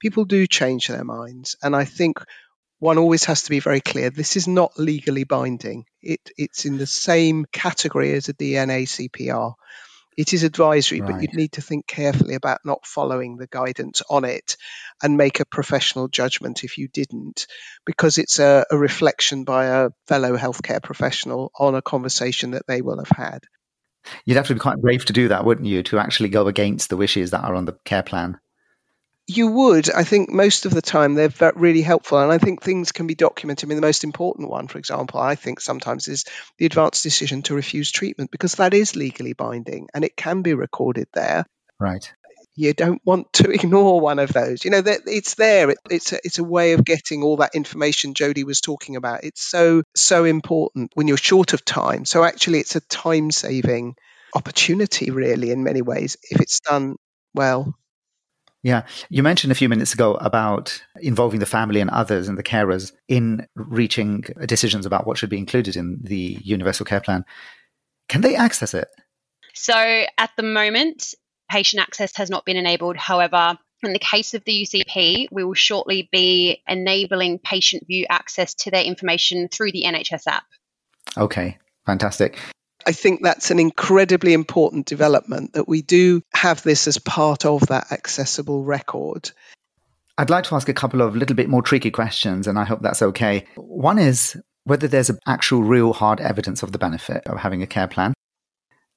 People 0.00 0.24
do 0.24 0.46
change 0.46 0.86
their 0.86 1.04
minds. 1.04 1.56
And 1.62 1.76
I 1.76 1.84
think 1.84 2.18
one 2.78 2.98
always 2.98 3.24
has 3.24 3.42
to 3.42 3.50
be 3.50 3.60
very 3.60 3.80
clear. 3.80 4.10
This 4.10 4.36
is 4.36 4.46
not 4.46 4.78
legally 4.78 5.24
binding. 5.24 5.84
It, 6.00 6.20
it's 6.36 6.64
in 6.64 6.78
the 6.78 6.86
same 6.86 7.44
category 7.52 8.12
as 8.14 8.28
a 8.28 8.34
DNA 8.34 8.84
CPR. 8.84 9.54
It 10.16 10.32
is 10.32 10.42
advisory, 10.42 11.00
right. 11.00 11.12
but 11.12 11.22
you'd 11.22 11.34
need 11.34 11.52
to 11.52 11.62
think 11.62 11.86
carefully 11.86 12.34
about 12.34 12.60
not 12.64 12.84
following 12.84 13.36
the 13.36 13.46
guidance 13.46 14.02
on 14.10 14.24
it 14.24 14.56
and 15.00 15.16
make 15.16 15.38
a 15.38 15.44
professional 15.44 16.08
judgment 16.08 16.64
if 16.64 16.76
you 16.76 16.88
didn't, 16.88 17.46
because 17.86 18.18
it's 18.18 18.40
a, 18.40 18.64
a 18.70 18.76
reflection 18.76 19.44
by 19.44 19.66
a 19.66 19.90
fellow 20.08 20.36
healthcare 20.36 20.82
professional 20.82 21.52
on 21.56 21.76
a 21.76 21.82
conversation 21.82 22.50
that 22.52 22.66
they 22.66 22.82
will 22.82 22.98
have 22.98 23.16
had. 23.16 23.44
You'd 24.24 24.36
have 24.36 24.48
to 24.48 24.54
be 24.54 24.60
quite 24.60 24.80
brave 24.80 25.04
to 25.04 25.12
do 25.12 25.28
that, 25.28 25.44
wouldn't 25.44 25.68
you, 25.68 25.82
to 25.84 25.98
actually 25.98 26.30
go 26.30 26.48
against 26.48 26.90
the 26.90 26.96
wishes 26.96 27.30
that 27.30 27.44
are 27.44 27.54
on 27.54 27.64
the 27.64 27.76
care 27.84 28.02
plan? 28.02 28.38
You 29.30 29.48
would. 29.48 29.90
I 29.90 30.04
think 30.04 30.30
most 30.30 30.64
of 30.64 30.72
the 30.72 30.80
time 30.80 31.12
they're 31.12 31.52
really 31.54 31.82
helpful, 31.82 32.18
and 32.18 32.32
I 32.32 32.38
think 32.38 32.62
things 32.62 32.92
can 32.92 33.06
be 33.06 33.14
documented. 33.14 33.66
I 33.66 33.68
mean, 33.68 33.76
the 33.76 33.86
most 33.86 34.02
important 34.02 34.48
one, 34.48 34.68
for 34.68 34.78
example, 34.78 35.20
I 35.20 35.34
think 35.34 35.60
sometimes 35.60 36.08
is 36.08 36.24
the 36.56 36.64
advanced 36.64 37.02
decision 37.02 37.42
to 37.42 37.54
refuse 37.54 37.92
treatment 37.92 38.30
because 38.30 38.54
that 38.54 38.72
is 38.72 38.96
legally 38.96 39.34
binding 39.34 39.88
and 39.92 40.02
it 40.02 40.16
can 40.16 40.40
be 40.40 40.54
recorded 40.54 41.08
there. 41.12 41.44
Right. 41.78 42.10
You 42.56 42.72
don't 42.72 43.02
want 43.04 43.30
to 43.34 43.50
ignore 43.52 44.00
one 44.00 44.18
of 44.18 44.32
those. 44.32 44.64
You 44.64 44.70
know, 44.70 44.82
it's 44.84 45.34
there. 45.34 45.74
it's 45.90 46.14
a, 46.14 46.20
it's 46.24 46.38
a 46.38 46.44
way 46.44 46.72
of 46.72 46.82
getting 46.82 47.22
all 47.22 47.36
that 47.36 47.54
information 47.54 48.14
Jodie 48.14 48.44
was 48.44 48.62
talking 48.62 48.96
about. 48.96 49.24
It's 49.24 49.42
so 49.42 49.82
so 49.94 50.24
important 50.24 50.92
when 50.94 51.06
you're 51.06 51.18
short 51.18 51.52
of 51.52 51.66
time. 51.66 52.06
So 52.06 52.24
actually, 52.24 52.60
it's 52.60 52.76
a 52.76 52.80
time 52.80 53.30
saving 53.30 53.94
opportunity, 54.34 55.10
really, 55.10 55.50
in 55.50 55.64
many 55.64 55.82
ways, 55.82 56.16
if 56.30 56.40
it's 56.40 56.60
done 56.60 56.96
well. 57.34 57.74
Yeah. 58.68 58.82
You 59.08 59.22
mentioned 59.22 59.50
a 59.50 59.54
few 59.54 59.70
minutes 59.70 59.94
ago 59.94 60.16
about 60.16 60.78
involving 61.00 61.40
the 61.40 61.46
family 61.46 61.80
and 61.80 61.88
others 61.88 62.28
and 62.28 62.36
the 62.36 62.42
carers 62.42 62.92
in 63.08 63.46
reaching 63.54 64.26
decisions 64.44 64.84
about 64.84 65.06
what 65.06 65.16
should 65.16 65.30
be 65.30 65.38
included 65.38 65.74
in 65.74 65.98
the 66.02 66.36
Universal 66.42 66.84
Care 66.84 67.00
Plan. 67.00 67.24
Can 68.10 68.20
they 68.20 68.36
access 68.36 68.74
it? 68.74 68.88
So 69.54 69.72
at 69.72 70.30
the 70.36 70.42
moment, 70.42 71.14
patient 71.50 71.82
access 71.82 72.14
has 72.16 72.28
not 72.28 72.44
been 72.44 72.58
enabled. 72.58 72.98
However, 72.98 73.56
in 73.82 73.94
the 73.94 73.98
case 73.98 74.34
of 74.34 74.44
the 74.44 74.66
UCP, 74.66 75.28
we 75.32 75.44
will 75.44 75.54
shortly 75.54 76.10
be 76.12 76.62
enabling 76.68 77.38
patient 77.38 77.86
view 77.86 78.04
access 78.10 78.52
to 78.56 78.70
their 78.70 78.84
information 78.84 79.48
through 79.48 79.72
the 79.72 79.84
NHS 79.86 80.26
app. 80.26 80.44
Okay, 81.16 81.56
fantastic. 81.86 82.38
I 82.88 82.92
think 82.92 83.20
that's 83.22 83.50
an 83.50 83.58
incredibly 83.58 84.32
important 84.32 84.86
development 84.86 85.52
that 85.52 85.68
we 85.68 85.82
do 85.82 86.22
have 86.32 86.62
this 86.62 86.88
as 86.88 86.96
part 86.96 87.44
of 87.44 87.66
that 87.66 87.92
accessible 87.92 88.64
record. 88.64 89.30
I'd 90.16 90.30
like 90.30 90.44
to 90.44 90.54
ask 90.54 90.70
a 90.70 90.74
couple 90.74 91.02
of 91.02 91.14
little 91.14 91.36
bit 91.36 91.50
more 91.50 91.60
tricky 91.60 91.90
questions, 91.90 92.46
and 92.46 92.58
I 92.58 92.64
hope 92.64 92.80
that's 92.80 93.02
okay. 93.02 93.44
One 93.56 93.98
is 93.98 94.40
whether 94.64 94.88
there's 94.88 95.10
actual 95.26 95.62
real 95.62 95.92
hard 95.92 96.18
evidence 96.20 96.62
of 96.62 96.72
the 96.72 96.78
benefit 96.78 97.26
of 97.26 97.36
having 97.36 97.62
a 97.62 97.66
care 97.66 97.88
plan 97.88 98.14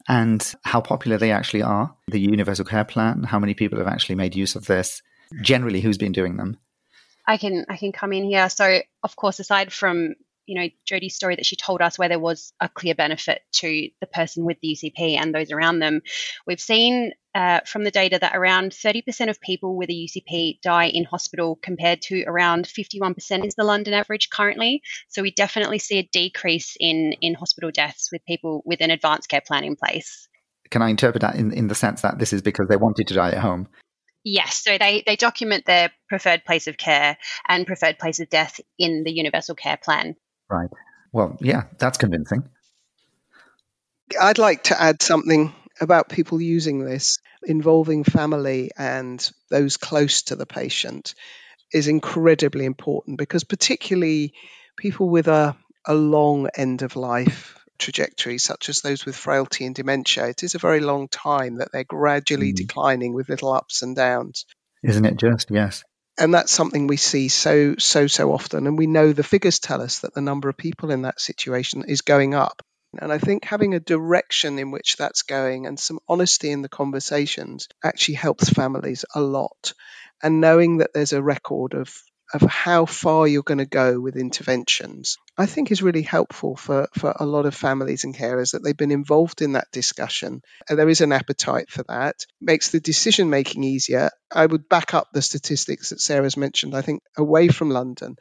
and 0.08 0.54
how 0.64 0.80
popular 0.80 1.18
they 1.18 1.34
actually 1.34 1.64
are. 1.64 1.94
The 2.08 2.22
Universal 2.22 2.66
Care 2.66 2.86
Plan, 2.86 3.24
how 3.24 3.40
many 3.40 3.54
people 3.54 3.78
have 3.80 3.90
actually 3.90 4.16
made 4.16 4.36
use 4.36 4.56
of 4.56 4.68
this, 4.68 5.02
generally, 5.42 5.82
who's 5.82 5.98
been 5.98 6.14
doing 6.14 6.38
them. 6.38 6.58
I 7.28 7.36
can 7.36 7.66
I 7.68 7.76
can 7.76 7.92
come 7.92 8.14
in 8.14 8.24
here. 8.24 8.50
So, 8.50 8.80
of 9.04 9.18
course, 9.18 9.40
aside 9.40 9.74
from 9.74 10.16
you 10.52 10.60
know, 10.60 10.70
Jodie's 10.86 11.16
story 11.16 11.38
that 11.38 11.46
she 11.46 11.56
told 11.56 11.82
us 11.82 11.98
where 11.98 12.10
there 12.10 12.20
was 12.20 12.52
a 12.60 12.68
clear 12.68 12.94
benefit 12.94 13.42
to 13.54 13.90
the 14.02 14.06
person 14.06 14.44
with 14.44 14.58
the 14.62 14.76
UCP 14.76 15.16
and 15.18 15.34
those 15.34 15.50
around 15.50 15.80
them. 15.80 16.02
We've 16.46 16.60
seen 16.60 17.14
uh, 17.34 17.62
from 17.66 17.86
the 17.86 17.90
data 17.90 18.20
that 18.20 18.36
around 18.36 18.72
30% 18.72 19.30
of 19.30 19.40
people 19.40 19.78
with 19.78 19.90
a 19.90 19.94
UCP 19.94 20.60
die 20.60 20.88
in 20.88 21.06
hospital 21.06 21.58
compared 21.62 22.02
to 22.02 22.26
around 22.26 22.66
51% 22.66 23.46
is 23.46 23.56
the 23.56 23.64
London 23.64 23.94
average 23.94 24.30
currently. 24.30 24.82
So 25.08 25.22
we 25.22 25.32
definitely 25.32 25.80
see 25.80 26.00
a 26.00 26.10
decrease 26.12 26.76
in, 26.78 27.14
in 27.22 27.34
hospital 27.34 27.72
deaths 27.72 28.10
with 28.12 28.26
people 28.26 28.62
with 28.66 28.82
an 28.82 28.92
advanced 28.92 29.30
care 29.30 29.40
plan 29.40 29.64
in 29.64 29.78
place. 29.78 30.28
Can 30.70 30.82
I 30.82 30.90
interpret 30.90 31.22
that 31.22 31.36
in, 31.36 31.54
in 31.54 31.70
the 31.70 31.76
sense 31.76 32.02
that 32.02 32.20
this 32.20 32.34
is 32.34 32.42
because 32.42 32.68
they 32.68 32.76
wanted 32.76 33.08
to 33.08 33.14
die 33.14 33.32
at 33.32 33.38
home? 33.38 33.70
Yes, 34.26 34.58
so 34.62 34.78
they, 34.78 35.02
they 35.08 35.16
document 35.16 35.66
their 35.66 35.92
preferred 36.10 36.44
place 36.44 36.68
of 36.68 36.78
care 36.78 37.18
and 37.48 37.66
preferred 37.66 37.98
place 37.98 38.20
of 38.20 38.30
death 38.30 38.60
in 38.78 39.04
the 39.06 39.14
universal 39.14 39.56
care 39.56 39.78
plan. 39.78 40.16
Right. 40.52 40.70
Well, 41.14 41.38
yeah, 41.42 41.64
that's 41.78 41.98
convincing. 41.98 42.44
I'd 44.20 44.38
like 44.38 44.64
to 44.66 44.82
add 44.82 45.02
something 45.02 45.54
about 45.80 46.10
people 46.10 46.42
using 46.42 46.80
this 46.80 47.18
involving 47.44 48.04
family 48.04 48.72
and 48.78 49.32
those 49.50 49.78
close 49.78 50.24
to 50.24 50.36
the 50.36 50.46
patient 50.46 51.16
is 51.74 51.88
incredibly 51.88 52.66
important 52.66 53.18
because 53.18 53.44
particularly 53.44 54.34
people 54.78 55.10
with 55.10 55.28
a, 55.28 55.56
a 55.88 55.94
long 55.94 56.50
end 56.56 56.82
of 56.82 56.96
life 56.96 57.58
trajectory, 57.80 58.38
such 58.38 58.70
as 58.70 58.82
those 58.82 59.06
with 59.06 59.16
frailty 59.16 59.66
and 59.66 59.74
dementia, 59.74 60.28
it 60.28 60.44
is 60.44 60.54
a 60.54 60.60
very 60.60 60.82
long 60.82 61.08
time 61.08 61.58
that 61.58 61.72
they're 61.72 61.84
gradually 61.84 62.54
mm. 62.54 62.58
declining 62.58 63.14
with 63.14 63.30
little 63.30 63.52
ups 63.52 63.82
and 63.82 63.96
downs. 63.96 64.46
Isn't 64.84 65.06
it 65.06 65.18
just? 65.18 65.50
Yes. 65.50 65.84
And 66.18 66.34
that's 66.34 66.52
something 66.52 66.88
we 66.88 66.98
see 66.98 67.30
so, 67.30 67.76
so, 67.78 68.08
so 68.08 68.34
often. 68.34 68.68
And 68.68 68.78
we 68.78 68.88
know 68.88 69.14
the 69.14 69.24
figures 69.24 69.60
tell 69.60 69.82
us 69.82 70.00
that 70.00 70.14
the 70.14 70.22
number 70.22 70.50
of 70.50 70.58
people 70.58 70.92
in 70.92 71.04
that 71.04 71.20
situation 71.20 71.84
is 71.88 72.02
going 72.02 72.34
up. 72.34 72.62
And 73.00 73.12
I 73.12 73.18
think 73.18 73.46
having 73.46 73.74
a 73.74 73.80
direction 73.80 74.60
in 74.60 74.72
which 74.72 74.98
that's 74.98 75.22
going 75.22 75.66
and 75.66 75.80
some 75.80 76.00
honesty 76.10 76.52
in 76.52 76.62
the 76.62 76.70
conversations 76.70 77.70
actually 77.84 78.16
helps 78.16 78.50
families 78.50 79.06
a 79.16 79.22
lot. 79.22 79.74
And 80.22 80.42
knowing 80.42 80.78
that 80.78 80.94
there's 80.94 81.14
a 81.14 81.24
record 81.24 81.74
of 81.74 81.96
of 82.34 82.42
how 82.42 82.86
far 82.86 83.28
you're 83.28 83.44
going 83.44 83.58
to 83.58 83.66
go 83.66 84.00
with 84.00 84.16
interventions, 84.16 85.18
I 85.38 85.46
think 85.46 85.72
is 85.72 85.82
really 85.82 86.02
helpful 86.02 86.56
for, 86.56 86.88
for 86.94 87.14
a 87.20 87.26
lot 87.26 87.46
of 87.46 87.56
families 87.56 88.04
and 88.04 88.16
carers 88.16 88.52
that 88.52 88.64
they've 88.64 88.76
been 88.76 88.92
involved 88.92 89.42
in 89.42 89.54
that 89.54 89.72
discussion. 89.72 90.42
And 90.70 90.78
there 90.78 90.90
is 90.90 91.02
an 91.02 91.12
appetite 91.12 91.70
for 91.70 91.84
that. 91.88 92.16
Makes 92.40 92.72
the 92.72 92.80
decision 92.80 93.30
making 93.30 93.64
easier. 93.64 94.10
I 94.34 94.46
would 94.46 94.70
back 94.70 94.94
up 94.94 95.10
the 95.14 95.22
statistics 95.22 95.90
that 95.90 96.02
Sarah's 96.02 96.38
mentioned. 96.38 96.76
I 96.76 96.82
think 96.82 97.02
away 97.18 97.50
from 97.50 97.70
London, 97.70 98.16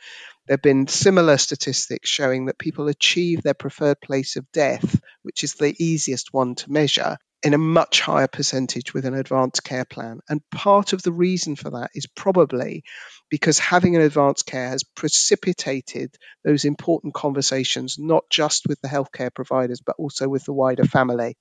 there 0.47 0.55
have 0.55 0.63
been 0.63 0.89
similar 0.89 1.37
statistics 1.37 2.09
showing 2.09 2.47
that 2.47 2.59
people 2.59 2.89
achieve 2.89 3.43
their 3.43 3.55
preferred 3.55 4.01
place 4.01 4.37
of 4.37 4.51
death, 4.53 5.01
which 5.23 5.45
is 5.45 5.55
the 5.55 5.75
easiest 5.79 6.33
one 6.33 6.57
to 6.57 6.73
measure, 6.73 7.17
in 7.43 7.55
a 7.55 7.59
much 7.59 8.01
higher 8.01 8.27
percentage 8.27 8.93
with 8.93 9.07
an 9.07 9.15
advanced 9.15 9.65
care 9.65 9.85
plan. 9.85 10.21
And 10.29 10.43
part 10.51 10.93
of 10.93 11.03
the 11.03 11.13
reason 11.13 11.57
for 11.57 11.71
that 11.71 11.91
is 11.95 12.07
probably 12.07 12.85
because 13.31 13.59
having 13.59 13.97
an 13.97 14.03
advanced 14.03 14.47
care 14.47 14.69
has 14.69 14.83
precipitated 14.83 16.17
those 16.45 16.65
important 16.65 17.15
conversations, 17.15 17.97
not 17.99 18.25
just 18.29 18.67
with 18.67 18.81
the 18.83 18.89
healthcare 18.89 19.33
providers, 19.33 19.81
but 19.81 19.97
also 19.99 20.29
with 20.29 20.45
the 20.45 20.53
wider 20.53 20.85
family. 20.85 21.37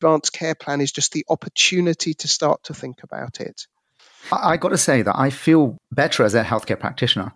Advanced 0.00 0.32
care 0.32 0.54
plan 0.54 0.80
is 0.80 0.92
just 0.92 1.12
the 1.12 1.24
opportunity 1.28 2.14
to 2.14 2.28
start 2.28 2.62
to 2.64 2.74
think 2.74 3.02
about 3.02 3.40
it. 3.40 3.66
I 4.30 4.56
got 4.56 4.68
to 4.68 4.78
say 4.78 5.02
that 5.02 5.18
I 5.18 5.30
feel 5.30 5.78
better 5.90 6.22
as 6.22 6.34
a 6.34 6.44
healthcare 6.44 6.78
practitioner 6.78 7.32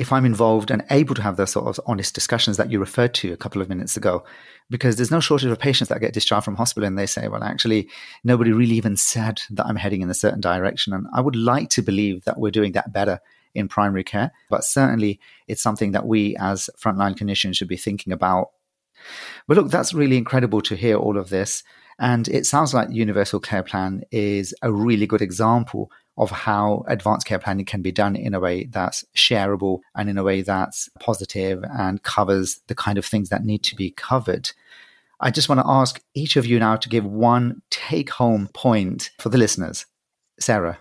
if 0.00 0.14
I'm 0.14 0.24
involved 0.24 0.70
and 0.70 0.82
able 0.90 1.14
to 1.14 1.20
have 1.22 1.36
those 1.36 1.50
sort 1.50 1.66
of 1.66 1.78
honest 1.86 2.14
discussions 2.14 2.56
that 2.56 2.70
you 2.70 2.80
referred 2.80 3.12
to 3.12 3.34
a 3.34 3.36
couple 3.36 3.60
of 3.60 3.68
minutes 3.68 3.98
ago, 3.98 4.24
because 4.70 4.96
there's 4.96 5.10
no 5.10 5.20
shortage 5.20 5.50
of 5.50 5.58
patients 5.58 5.88
that 5.88 6.00
get 6.00 6.14
discharged 6.14 6.46
from 6.46 6.56
hospital 6.56 6.86
and 6.86 6.98
they 6.98 7.04
say, 7.04 7.28
well, 7.28 7.44
actually, 7.44 7.86
nobody 8.24 8.50
really 8.50 8.76
even 8.76 8.96
said 8.96 9.42
that 9.50 9.66
I'm 9.66 9.76
heading 9.76 10.00
in 10.00 10.08
a 10.08 10.14
certain 10.14 10.40
direction. 10.40 10.94
And 10.94 11.06
I 11.12 11.20
would 11.20 11.36
like 11.36 11.68
to 11.70 11.82
believe 11.82 12.24
that 12.24 12.38
we're 12.40 12.50
doing 12.50 12.72
that 12.72 12.94
better 12.94 13.20
in 13.54 13.68
primary 13.68 14.02
care, 14.02 14.32
but 14.48 14.64
certainly 14.64 15.20
it's 15.46 15.60
something 15.60 15.92
that 15.92 16.06
we 16.06 16.34
as 16.36 16.70
frontline 16.82 17.14
clinicians 17.14 17.56
should 17.56 17.68
be 17.68 17.76
thinking 17.76 18.14
about. 18.14 18.52
But 19.46 19.58
look, 19.58 19.70
that's 19.70 19.92
really 19.92 20.16
incredible 20.16 20.62
to 20.62 20.76
hear 20.76 20.96
all 20.96 21.18
of 21.18 21.28
this. 21.28 21.62
And 21.98 22.26
it 22.28 22.46
sounds 22.46 22.72
like 22.72 22.88
the 22.88 22.94
Universal 22.94 23.40
Care 23.40 23.62
Plan 23.62 24.02
is 24.10 24.54
a 24.62 24.72
really 24.72 25.06
good 25.06 25.20
example 25.20 25.90
of 26.18 26.30
how 26.30 26.84
advanced 26.86 27.26
care 27.26 27.38
planning 27.38 27.64
can 27.64 27.82
be 27.82 27.92
done 27.92 28.16
in 28.16 28.34
a 28.34 28.40
way 28.40 28.64
that's 28.64 29.04
shareable 29.16 29.80
and 29.94 30.10
in 30.10 30.18
a 30.18 30.22
way 30.22 30.42
that's 30.42 30.88
positive 30.98 31.64
and 31.78 32.02
covers 32.02 32.60
the 32.66 32.74
kind 32.74 32.98
of 32.98 33.06
things 33.06 33.28
that 33.30 33.44
need 33.44 33.62
to 33.62 33.76
be 33.76 33.90
covered. 33.90 34.50
I 35.20 35.30
just 35.30 35.48
want 35.48 35.60
to 35.60 35.66
ask 35.66 36.00
each 36.14 36.36
of 36.36 36.46
you 36.46 36.58
now 36.58 36.76
to 36.76 36.88
give 36.88 37.04
one 37.04 37.62
take 37.70 38.10
home 38.10 38.48
point 38.52 39.10
for 39.18 39.28
the 39.28 39.38
listeners. 39.38 39.86
Sarah. 40.38 40.78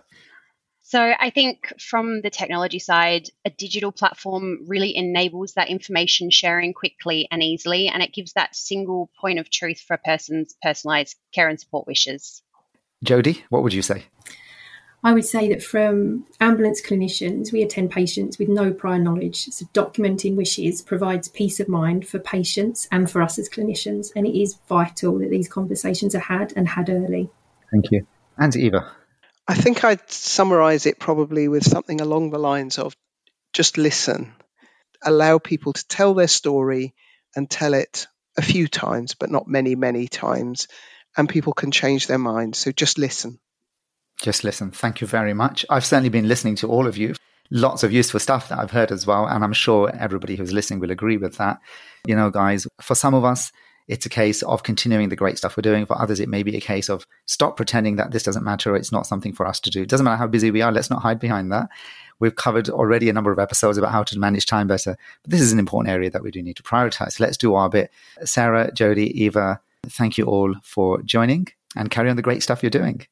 So 0.90 1.14
I 1.20 1.30
think 1.30 1.72
from 1.80 2.22
the 2.22 2.32
technology 2.32 2.80
side, 2.80 3.30
a 3.46 3.52
digital 3.52 3.92
platform 3.92 4.58
really 4.66 4.96
enables 4.96 5.54
that 5.54 5.70
information 5.70 6.32
sharing 6.32 6.74
quickly 6.74 7.28
and 7.30 7.44
easily, 7.44 7.88
and 7.88 8.02
it 8.02 8.12
gives 8.12 8.34
that 8.34 8.56
single 8.56 9.12
point 9.22 9.38
of 9.38 9.52
truth 9.52 9.82
for 9.82 9.94
a 9.94 10.00
person's 10.00 10.56
personalized 10.64 11.16
care 11.32 11.48
and 11.48 11.60
support 11.60 11.86
wishes. 11.86 12.42
Jodie, 13.06 13.44
what 13.50 13.62
would 13.62 13.74
you 13.74 13.84
say? 13.84 14.06
I 15.04 15.14
would 15.14 15.26
say 15.26 15.48
that 15.50 15.64
from 15.64 16.26
ambulance 16.42 16.82
clinicians, 16.82 17.54
we 17.54 17.62
attend 17.62 17.92
patients 17.92 18.38
with 18.38 18.50
no 18.50 18.74
prior 18.74 19.00
knowledge. 19.00 19.46
So 19.46 19.66
documenting 19.74 20.36
wishes 20.36 20.82
provides 20.82 21.30
peace 21.30 21.62
of 21.62 21.70
mind 21.70 22.08
for 22.08 22.20
patients 22.20 22.88
and 22.92 23.10
for 23.10 23.22
us 23.22 23.40
as 23.40 23.48
clinicians. 23.48 24.12
And 24.16 24.28
it 24.28 24.38
is 24.38 24.58
vital 24.68 25.20
that 25.20 25.30
these 25.30 25.48
conversations 25.48 26.16
are 26.16 26.20
had 26.20 26.52
and 26.56 26.68
had 26.68 26.90
early. 26.90 27.30
Thank 27.72 27.92
you. 27.92 28.08
And 28.38 28.54
Eva. 28.56 28.92
I 29.48 29.56
think 29.56 29.84
I'd 29.84 30.12
summarize 30.12 30.86
it 30.86 31.00
probably 31.00 31.48
with 31.48 31.64
something 31.64 32.02
along 32.02 32.32
the 32.32 32.38
lines 32.38 32.78
of 32.78 32.96
just 33.54 33.78
listen, 33.78 34.34
allow 35.02 35.40
people 35.40 35.74
to 35.74 35.88
tell 35.88 36.14
their 36.14 36.28
story 36.28 36.94
and 37.36 37.50
tell 37.50 37.74
it 37.74 38.08
a 38.38 38.42
few 38.42 38.68
times, 38.68 39.16
but 39.16 39.32
not 39.32 39.48
many, 39.48 39.76
many 39.76 40.08
times. 40.08 40.68
And 41.18 41.28
people 41.28 41.54
can 41.54 41.72
change 41.72 42.08
their 42.08 42.20
minds. 42.20 42.60
So 42.60 42.72
just 42.72 42.98
listen. 42.98 43.40
Just 44.22 44.44
listen. 44.44 44.72
Thank 44.72 45.02
you 45.02 45.08
very 45.08 45.34
much. 45.34 45.66
I've 45.70 45.86
certainly 45.86 46.10
been 46.10 46.28
listening 46.28 46.56
to 46.58 46.68
all 46.68 46.88
of 46.88 46.98
you. 46.98 47.16
Lots 47.52 47.84
of 47.84 47.92
useful 47.92 48.20
stuff 48.20 48.50
that 48.50 48.60
I've 48.60 48.72
heard 48.72 48.92
as 48.92 49.08
well. 49.08 49.26
And 49.26 49.44
I'm 49.44 49.54
sure 49.54 49.92
everybody 49.96 50.36
who's 50.36 50.54
listening 50.54 50.80
will 50.80 50.92
agree 50.92 51.18
with 51.18 51.38
that. 51.38 51.60
You 52.06 52.16
know, 52.16 52.30
guys, 52.30 52.68
for 52.82 52.96
some 52.96 53.14
of 53.14 53.24
us, 53.24 53.52
it's 53.88 54.06
a 54.06 54.10
case 54.10 54.44
of 54.44 54.62
continuing 54.62 55.10
the 55.10 55.16
great 55.16 55.38
stuff 55.38 55.58
we're 55.58 55.62
doing. 55.62 55.86
For 55.86 56.00
others, 56.00 56.20
it 56.20 56.30
may 56.30 56.44
be 56.44 56.56
a 56.56 56.62
case 56.62 56.90
of 56.90 57.08
stop 57.26 57.58
pretending 57.58 57.96
that 57.96 58.12
this 58.12 58.22
doesn't 58.22 58.44
matter 58.44 58.76
it's 58.76 58.92
not 58.92 59.08
something 59.08 59.34
for 59.34 59.48
us 59.48 59.60
to 59.62 59.72
do. 59.72 59.82
It 59.82 59.90
doesn't 59.90 60.04
matter 60.04 60.18
how 60.18 60.28
busy 60.28 60.52
we 60.52 60.62
are. 60.62 60.72
Let's 60.72 60.92
not 60.92 61.02
hide 61.02 61.20
behind 61.20 61.52
that. 61.52 61.70
We've 62.20 62.36
covered 62.36 62.70
already 62.70 63.10
a 63.10 63.14
number 63.14 63.32
of 63.32 63.40
episodes 63.40 63.80
about 63.80 63.92
how 63.92 64.04
to 64.04 64.20
manage 64.20 64.46
time 64.46 64.68
better. 64.68 64.96
But 65.24 65.32
this 65.32 65.42
is 65.42 65.54
an 65.54 65.60
important 65.60 65.92
area 65.92 66.12
that 66.12 66.22
we 66.22 66.30
do 66.30 66.44
need 66.44 66.58
to 66.58 66.64
prioritize. 66.64 67.20
Let's 67.20 67.38
do 67.38 67.56
our 67.56 67.70
bit. 67.70 67.90
Sarah, 68.26 68.72
Jodie, 68.74 69.12
Eva, 69.12 69.60
thank 69.88 70.20
you 70.20 70.26
all 70.26 70.54
for 70.62 71.02
joining 71.02 71.48
and 71.76 71.90
carry 71.90 72.10
on 72.10 72.16
the 72.16 72.22
great 72.22 72.44
stuff 72.44 72.62
you're 72.62 72.70
doing. 72.70 73.08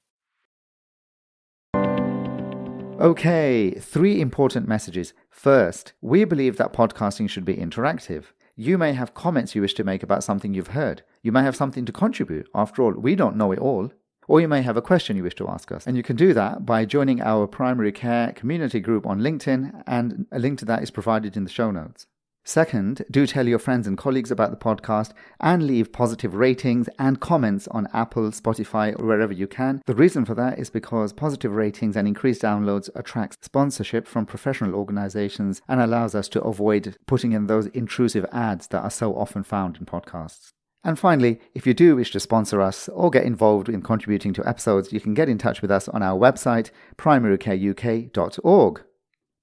Okay, 2.99 3.75
three 3.79 4.19
important 4.19 4.67
messages. 4.67 5.13
First, 5.29 5.93
we 6.01 6.23
believe 6.25 6.57
that 6.57 6.73
podcasting 6.73 7.29
should 7.29 7.45
be 7.45 7.55
interactive. 7.55 8.23
You 8.55 8.79
may 8.79 8.93
have 8.93 9.13
comments 9.13 9.53
you 9.53 9.61
wish 9.61 9.75
to 9.75 9.83
make 9.83 10.01
about 10.01 10.23
something 10.23 10.55
you've 10.55 10.69
heard. 10.69 11.03
You 11.21 11.31
may 11.31 11.43
have 11.43 11.55
something 11.55 11.85
to 11.85 11.91
contribute. 11.91 12.49
After 12.55 12.81
all, 12.81 12.93
we 12.93 13.13
don't 13.15 13.35
know 13.35 13.51
it 13.51 13.59
all. 13.59 13.91
Or 14.27 14.41
you 14.41 14.47
may 14.47 14.63
have 14.63 14.77
a 14.77 14.81
question 14.81 15.15
you 15.15 15.21
wish 15.21 15.35
to 15.35 15.47
ask 15.47 15.71
us. 15.71 15.85
And 15.85 15.95
you 15.95 16.01
can 16.01 16.15
do 16.15 16.33
that 16.33 16.65
by 16.65 16.85
joining 16.85 17.21
our 17.21 17.45
primary 17.45 17.91
care 17.91 18.31
community 18.31 18.79
group 18.79 19.05
on 19.05 19.19
LinkedIn, 19.19 19.83
and 19.85 20.25
a 20.31 20.39
link 20.39 20.57
to 20.59 20.65
that 20.65 20.81
is 20.81 20.89
provided 20.89 21.37
in 21.37 21.43
the 21.43 21.51
show 21.51 21.69
notes. 21.69 22.07
Second, 22.47 23.03
do 23.11 23.27
tell 23.27 23.45
your 23.45 23.59
friends 23.59 23.87
and 23.87 23.97
colleagues 23.97 24.31
about 24.31 24.51
the 24.51 24.55
podcast 24.55 25.11
and 25.41 25.67
leave 25.67 25.91
positive 25.91 26.33
ratings 26.33 26.87
and 26.97 27.19
comments 27.19 27.67
on 27.71 27.89
Apple, 27.93 28.31
Spotify, 28.31 28.97
or 28.97 29.05
wherever 29.05 29.33
you 29.33 29.47
can. 29.47 29.81
The 29.85 29.93
reason 29.93 30.23
for 30.23 30.33
that 30.35 30.57
is 30.57 30.69
because 30.69 31.11
positive 31.11 31.53
ratings 31.53 31.97
and 31.97 32.07
increased 32.07 32.43
downloads 32.43 32.89
attracts 32.95 33.35
sponsorship 33.41 34.07
from 34.07 34.25
professional 34.25 34.75
organizations 34.75 35.61
and 35.67 35.81
allows 35.81 36.15
us 36.15 36.29
to 36.29 36.41
avoid 36.41 36.95
putting 37.05 37.33
in 37.33 37.47
those 37.47 37.65
intrusive 37.67 38.25
ads 38.31 38.67
that 38.67 38.81
are 38.81 38.89
so 38.89 39.13
often 39.13 39.43
found 39.43 39.75
in 39.75 39.85
podcasts. 39.85 40.53
And 40.85 40.97
finally, 40.97 41.41
if 41.53 41.67
you 41.67 41.73
do 41.73 41.97
wish 41.97 42.11
to 42.11 42.19
sponsor 42.21 42.61
us 42.61 42.87
or 42.87 43.09
get 43.09 43.25
involved 43.25 43.67
in 43.67 43.81
contributing 43.81 44.31
to 44.35 44.47
episodes, 44.47 44.93
you 44.93 45.01
can 45.01 45.13
get 45.13 45.27
in 45.27 45.37
touch 45.37 45.61
with 45.61 45.69
us 45.69 45.89
on 45.89 46.01
our 46.01 46.17
website, 46.17 46.71
primarycareuk.org. 46.95 48.83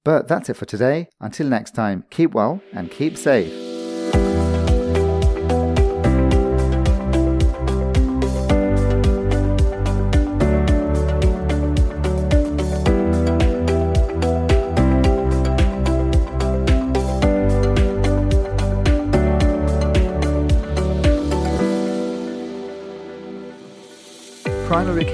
But 0.05 0.29
that's 0.29 0.51
it 0.51 0.55
for 0.55 0.67
today. 0.67 1.09
Until 1.21 1.49
next 1.49 1.75
time, 1.75 2.05
keep 2.11 2.35
well 2.35 2.61
and 2.73 2.91
keep 2.91 3.17
safe. 3.17 3.64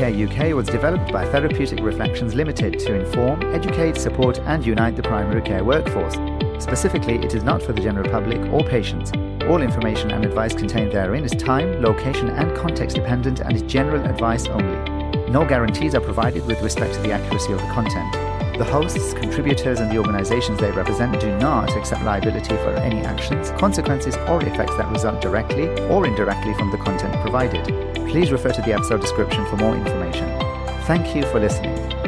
Care 0.00 0.28
UK 0.28 0.54
was 0.54 0.66
developed 0.66 1.12
by 1.12 1.26
Therapeutic 1.26 1.80
Reflections 1.80 2.34
Limited 2.34 2.78
to 2.78 2.94
inform, 2.94 3.42
educate, 3.54 3.98
support, 3.98 4.38
and 4.38 4.64
unite 4.64 4.96
the 4.96 5.02
primary 5.02 5.42
care 5.42 5.62
workforce. 5.62 6.14
Specifically, 6.58 7.16
it 7.16 7.34
is 7.34 7.44
not 7.44 7.60
for 7.60 7.74
the 7.74 7.82
general 7.82 8.10
public 8.10 8.40
or 8.50 8.64
patients. 8.64 9.12
All 9.44 9.60
information 9.60 10.10
and 10.10 10.24
advice 10.24 10.54
contained 10.54 10.92
therein 10.92 11.22
is 11.22 11.32
time, 11.32 11.82
location, 11.82 12.30
and 12.30 12.56
context 12.56 12.96
dependent 12.96 13.40
and 13.40 13.52
is 13.52 13.60
general 13.60 14.02
advice 14.06 14.46
only. 14.46 15.30
No 15.30 15.44
guarantees 15.44 15.94
are 15.94 16.00
provided 16.00 16.46
with 16.46 16.62
respect 16.62 16.94
to 16.94 17.02
the 17.02 17.12
accuracy 17.12 17.52
of 17.52 17.60
the 17.60 17.66
content. 17.66 18.10
The 18.56 18.64
hosts, 18.64 19.12
contributors, 19.12 19.80
and 19.80 19.90
the 19.90 19.98
organizations 19.98 20.60
they 20.60 20.70
represent 20.70 21.20
do 21.20 21.36
not 21.36 21.76
accept 21.76 22.04
liability 22.04 22.56
for 22.56 22.70
any 22.70 23.02
actions, 23.02 23.50
consequences, 23.50 24.16
or 24.28 24.42
effects 24.42 24.78
that 24.78 24.90
result 24.90 25.20
directly 25.20 25.68
or 25.88 26.06
indirectly 26.06 26.54
from 26.54 26.70
the 26.70 26.78
content 26.78 27.14
provided. 27.20 27.89
Please 28.10 28.32
refer 28.32 28.50
to 28.50 28.60
the 28.62 28.72
episode 28.72 29.00
description 29.00 29.46
for 29.46 29.56
more 29.56 29.76
information. 29.76 30.26
Thank 30.82 31.14
you 31.14 31.22
for 31.26 31.38
listening. 31.38 31.99